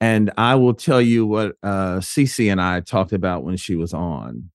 And 0.00 0.30
I 0.38 0.54
will 0.54 0.74
tell 0.74 1.00
you 1.00 1.26
what 1.26 1.56
uh, 1.62 1.98
Cece 1.98 2.50
and 2.50 2.60
I 2.60 2.80
talked 2.80 3.12
about 3.12 3.44
when 3.44 3.56
she 3.56 3.76
was 3.76 3.92
on. 3.92 4.50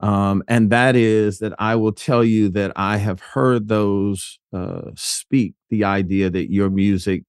Um, 0.00 0.42
and 0.48 0.70
that 0.70 0.96
is 0.96 1.38
that 1.38 1.54
I 1.58 1.76
will 1.76 1.92
tell 1.92 2.24
you 2.24 2.48
that 2.50 2.72
I 2.76 2.96
have 2.96 3.20
heard 3.20 3.68
those 3.68 4.38
uh, 4.52 4.90
speak 4.96 5.54
the 5.70 5.84
idea 5.84 6.28
that 6.28 6.50
your 6.50 6.70
music 6.70 7.24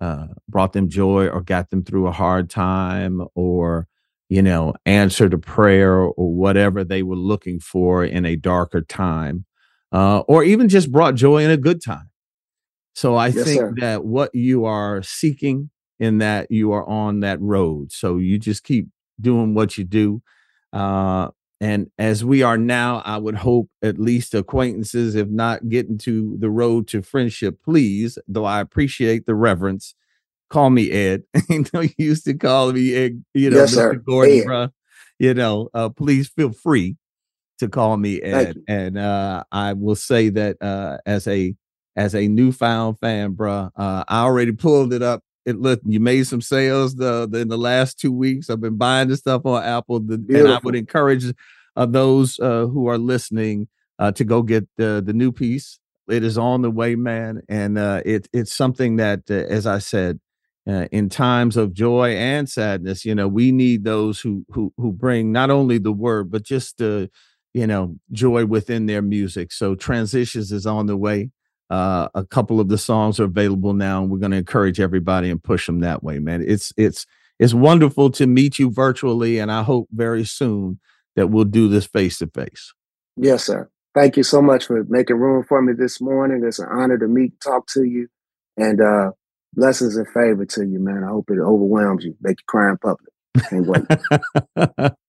uh, 0.00 0.26
brought 0.48 0.72
them 0.72 0.88
joy 0.88 1.28
or 1.28 1.40
got 1.40 1.70
them 1.70 1.84
through 1.84 2.08
a 2.08 2.12
hard 2.12 2.50
time 2.50 3.22
or 3.34 3.88
you 4.28 4.42
know, 4.42 4.74
answered 4.84 5.32
a 5.32 5.38
prayer 5.38 5.96
or 5.96 6.34
whatever 6.34 6.84
they 6.84 7.02
were 7.02 7.16
looking 7.16 7.60
for 7.60 8.04
in 8.04 8.26
a 8.26 8.36
darker 8.36 8.82
time, 8.82 9.44
uh, 9.92 10.20
or 10.20 10.44
even 10.44 10.68
just 10.68 10.92
brought 10.92 11.14
joy 11.14 11.42
in 11.42 11.50
a 11.50 11.56
good 11.56 11.82
time. 11.82 12.10
So 12.94 13.16
I 13.16 13.28
yes, 13.28 13.44
think 13.44 13.58
sir. 13.58 13.74
that 13.78 14.04
what 14.04 14.34
you 14.34 14.64
are 14.64 15.02
seeking 15.02 15.70
in 15.98 16.18
that 16.18 16.50
you 16.50 16.72
are 16.72 16.86
on 16.88 17.20
that 17.20 17.40
road. 17.40 17.92
So 17.92 18.18
you 18.18 18.38
just 18.38 18.64
keep 18.64 18.88
doing 19.20 19.54
what 19.54 19.76
you 19.78 19.84
do. 19.84 20.22
Uh, 20.72 21.28
and 21.60 21.90
as 21.98 22.24
we 22.24 22.42
are 22.42 22.56
now, 22.56 23.02
I 23.04 23.16
would 23.16 23.34
hope 23.34 23.68
at 23.82 23.98
least 23.98 24.34
acquaintances, 24.34 25.16
if 25.16 25.28
not 25.28 25.68
getting 25.68 25.98
to 25.98 26.36
the 26.38 26.50
road 26.50 26.86
to 26.88 27.02
friendship, 27.02 27.58
please, 27.64 28.16
though 28.28 28.44
I 28.44 28.60
appreciate 28.60 29.26
the 29.26 29.34
reverence, 29.34 29.94
call 30.50 30.70
me 30.70 30.90
Ed. 30.92 31.24
you 31.48 31.64
know, 31.72 31.80
you 31.80 31.94
used 31.96 32.24
to 32.26 32.34
call 32.34 32.72
me 32.72 32.94
Ed, 32.94 33.24
you 33.34 33.50
know, 33.50 33.58
yes, 33.58 33.72
Mr. 33.72 33.74
Sir. 33.74 33.94
Gordon, 33.96 34.38
bruh, 34.46 34.70
You 35.18 35.34
know, 35.34 35.68
uh, 35.74 35.88
please 35.88 36.28
feel 36.28 36.52
free 36.52 36.96
to 37.58 37.68
call 37.68 37.96
me 37.96 38.22
Ed. 38.22 38.58
And 38.68 38.96
uh, 38.96 39.42
I 39.50 39.72
will 39.72 39.96
say 39.96 40.28
that 40.28 40.62
uh, 40.62 40.98
as 41.06 41.26
a 41.26 41.56
as 41.96 42.14
a 42.14 42.28
newfound 42.28 43.00
fan, 43.00 43.34
bruh, 43.34 43.72
I 43.76 44.04
already 44.10 44.52
pulled 44.52 44.92
it 44.92 45.02
up 45.02 45.24
it 45.48 45.58
look 45.58 45.80
you 45.86 45.98
made 45.98 46.26
some 46.26 46.42
sales 46.42 46.96
the, 46.96 47.26
the, 47.26 47.38
in 47.38 47.48
the 47.48 47.56
last 47.56 47.98
two 47.98 48.12
weeks. 48.12 48.50
I've 48.50 48.60
been 48.60 48.76
buying 48.76 49.08
the 49.08 49.16
stuff 49.16 49.46
on 49.46 49.62
Apple, 49.62 50.00
the, 50.00 50.14
and 50.14 50.48
I 50.48 50.60
would 50.62 50.76
encourage 50.76 51.24
uh, 51.74 51.86
those 51.86 52.38
uh, 52.38 52.66
who 52.66 52.86
are 52.88 52.98
listening 52.98 53.68
uh, 53.98 54.12
to 54.12 54.24
go 54.24 54.42
get 54.42 54.68
the 54.76 55.02
the 55.04 55.14
new 55.14 55.32
piece. 55.32 55.80
It 56.06 56.22
is 56.22 56.36
on 56.36 56.62
the 56.62 56.70
way, 56.70 56.96
man, 56.96 57.42
and 57.48 57.78
uh, 57.78 58.02
it 58.04 58.28
it's 58.32 58.52
something 58.52 58.96
that, 58.96 59.22
uh, 59.30 59.34
as 59.34 59.66
I 59.66 59.78
said, 59.78 60.20
uh, 60.68 60.86
in 60.92 61.08
times 61.08 61.56
of 61.56 61.72
joy 61.72 62.10
and 62.10 62.48
sadness, 62.48 63.06
you 63.06 63.14
know, 63.14 63.26
we 63.26 63.50
need 63.50 63.84
those 63.84 64.20
who 64.20 64.44
who 64.50 64.72
who 64.76 64.92
bring 64.92 65.32
not 65.32 65.48
only 65.48 65.78
the 65.78 65.92
word 65.92 66.30
but 66.30 66.42
just 66.42 66.76
the 66.76 67.10
you 67.54 67.66
know 67.66 67.96
joy 68.12 68.44
within 68.44 68.84
their 68.84 69.02
music. 69.02 69.50
So 69.52 69.74
transitions 69.74 70.52
is 70.52 70.66
on 70.66 70.86
the 70.86 70.96
way. 70.96 71.30
Uh, 71.70 72.08
a 72.14 72.24
couple 72.24 72.60
of 72.60 72.68
the 72.68 72.78
songs 72.78 73.20
are 73.20 73.24
available 73.24 73.74
now, 73.74 74.02
and 74.02 74.10
we're 74.10 74.18
going 74.18 74.32
to 74.32 74.38
encourage 74.38 74.80
everybody 74.80 75.30
and 75.30 75.42
push 75.42 75.66
them 75.66 75.80
that 75.80 76.02
way, 76.02 76.18
man. 76.18 76.42
It's 76.46 76.72
it's 76.76 77.06
it's 77.38 77.54
wonderful 77.54 78.10
to 78.12 78.26
meet 78.26 78.58
you 78.58 78.70
virtually, 78.70 79.38
and 79.38 79.52
I 79.52 79.62
hope 79.62 79.88
very 79.92 80.24
soon 80.24 80.80
that 81.16 81.28
we'll 81.28 81.44
do 81.44 81.68
this 81.68 81.86
face 81.86 82.18
to 82.18 82.26
face. 82.28 82.72
Yes, 83.16 83.44
sir. 83.44 83.68
Thank 83.94 84.16
you 84.16 84.22
so 84.22 84.40
much 84.40 84.66
for 84.66 84.84
making 84.88 85.16
room 85.16 85.44
for 85.48 85.60
me 85.60 85.72
this 85.72 86.00
morning. 86.00 86.42
It's 86.46 86.58
an 86.58 86.68
honor 86.70 86.96
to 86.98 87.08
meet, 87.08 87.40
talk 87.40 87.66
to 87.74 87.84
you, 87.84 88.08
and 88.56 88.80
uh, 88.80 89.10
blessings 89.54 89.96
and 89.96 90.06
favor 90.08 90.44
to 90.46 90.66
you, 90.66 90.78
man. 90.78 91.04
I 91.04 91.08
hope 91.08 91.30
it 91.30 91.38
overwhelms 91.38 92.04
you, 92.04 92.16
make 92.20 92.40
you 92.40 92.44
cry 92.46 92.70
in 92.70 92.78
public. 92.78 93.12
Can't 93.48 93.66
wait. 93.66 93.84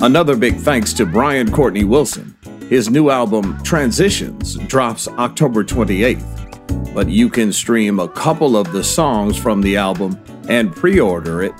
Another 0.00 0.36
big 0.36 0.56
thanks 0.58 0.92
to 0.94 1.04
Brian 1.04 1.50
Courtney 1.50 1.82
Wilson. 1.84 2.37
His 2.68 2.90
new 2.90 3.08
album, 3.08 3.58
Transitions, 3.62 4.56
drops 4.66 5.08
October 5.08 5.64
28th, 5.64 6.92
but 6.94 7.08
you 7.08 7.30
can 7.30 7.50
stream 7.50 7.98
a 7.98 8.08
couple 8.08 8.58
of 8.58 8.72
the 8.72 8.84
songs 8.84 9.38
from 9.38 9.62
the 9.62 9.78
album 9.78 10.22
and 10.50 10.70
pre 10.70 11.00
order 11.00 11.42
it 11.42 11.52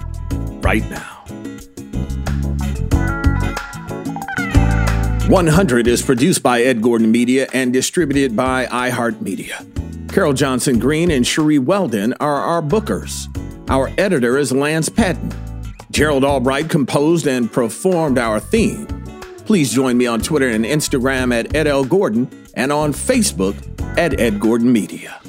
right 0.61 0.89
now. 0.91 1.25
100 5.29 5.87
is 5.87 6.03
produced 6.03 6.43
by 6.43 6.61
Ed 6.61 6.83
Gordon 6.83 7.11
Media 7.11 7.49
and 7.55 7.73
distributed 7.73 8.37
by 8.37 8.67
iHeartMedia. 8.67 10.13
Carol 10.13 10.35
Johnson 10.35 10.79
Green 10.79 11.11
and 11.11 11.27
Cherie 11.27 11.59
Weldon 11.59 12.13
are 12.21 12.43
our 12.43 12.61
bookers. 12.61 13.29
Our 13.71 13.91
editor 13.97 14.37
is 14.37 14.53
Lance 14.53 14.91
Patton. 14.91 15.33
Gerald 15.91 16.25
Albright 16.25 16.69
composed 16.69 17.27
and 17.27 17.51
performed 17.51 18.19
our 18.19 18.41
theme. 18.41 18.98
Please 19.49 19.73
join 19.73 19.97
me 19.97 20.07
on 20.07 20.21
Twitter 20.21 20.51
and 20.51 20.63
Instagram 20.63 21.33
at 21.33 21.57
Ed 21.57 21.67
L. 21.67 21.83
Gordon 21.83 22.29
and 22.53 22.71
on 22.71 22.93
Facebook 22.93 23.57
at 23.97 24.21
Ed 24.21 24.39
Gordon 24.41 24.71
Media. 24.71 25.23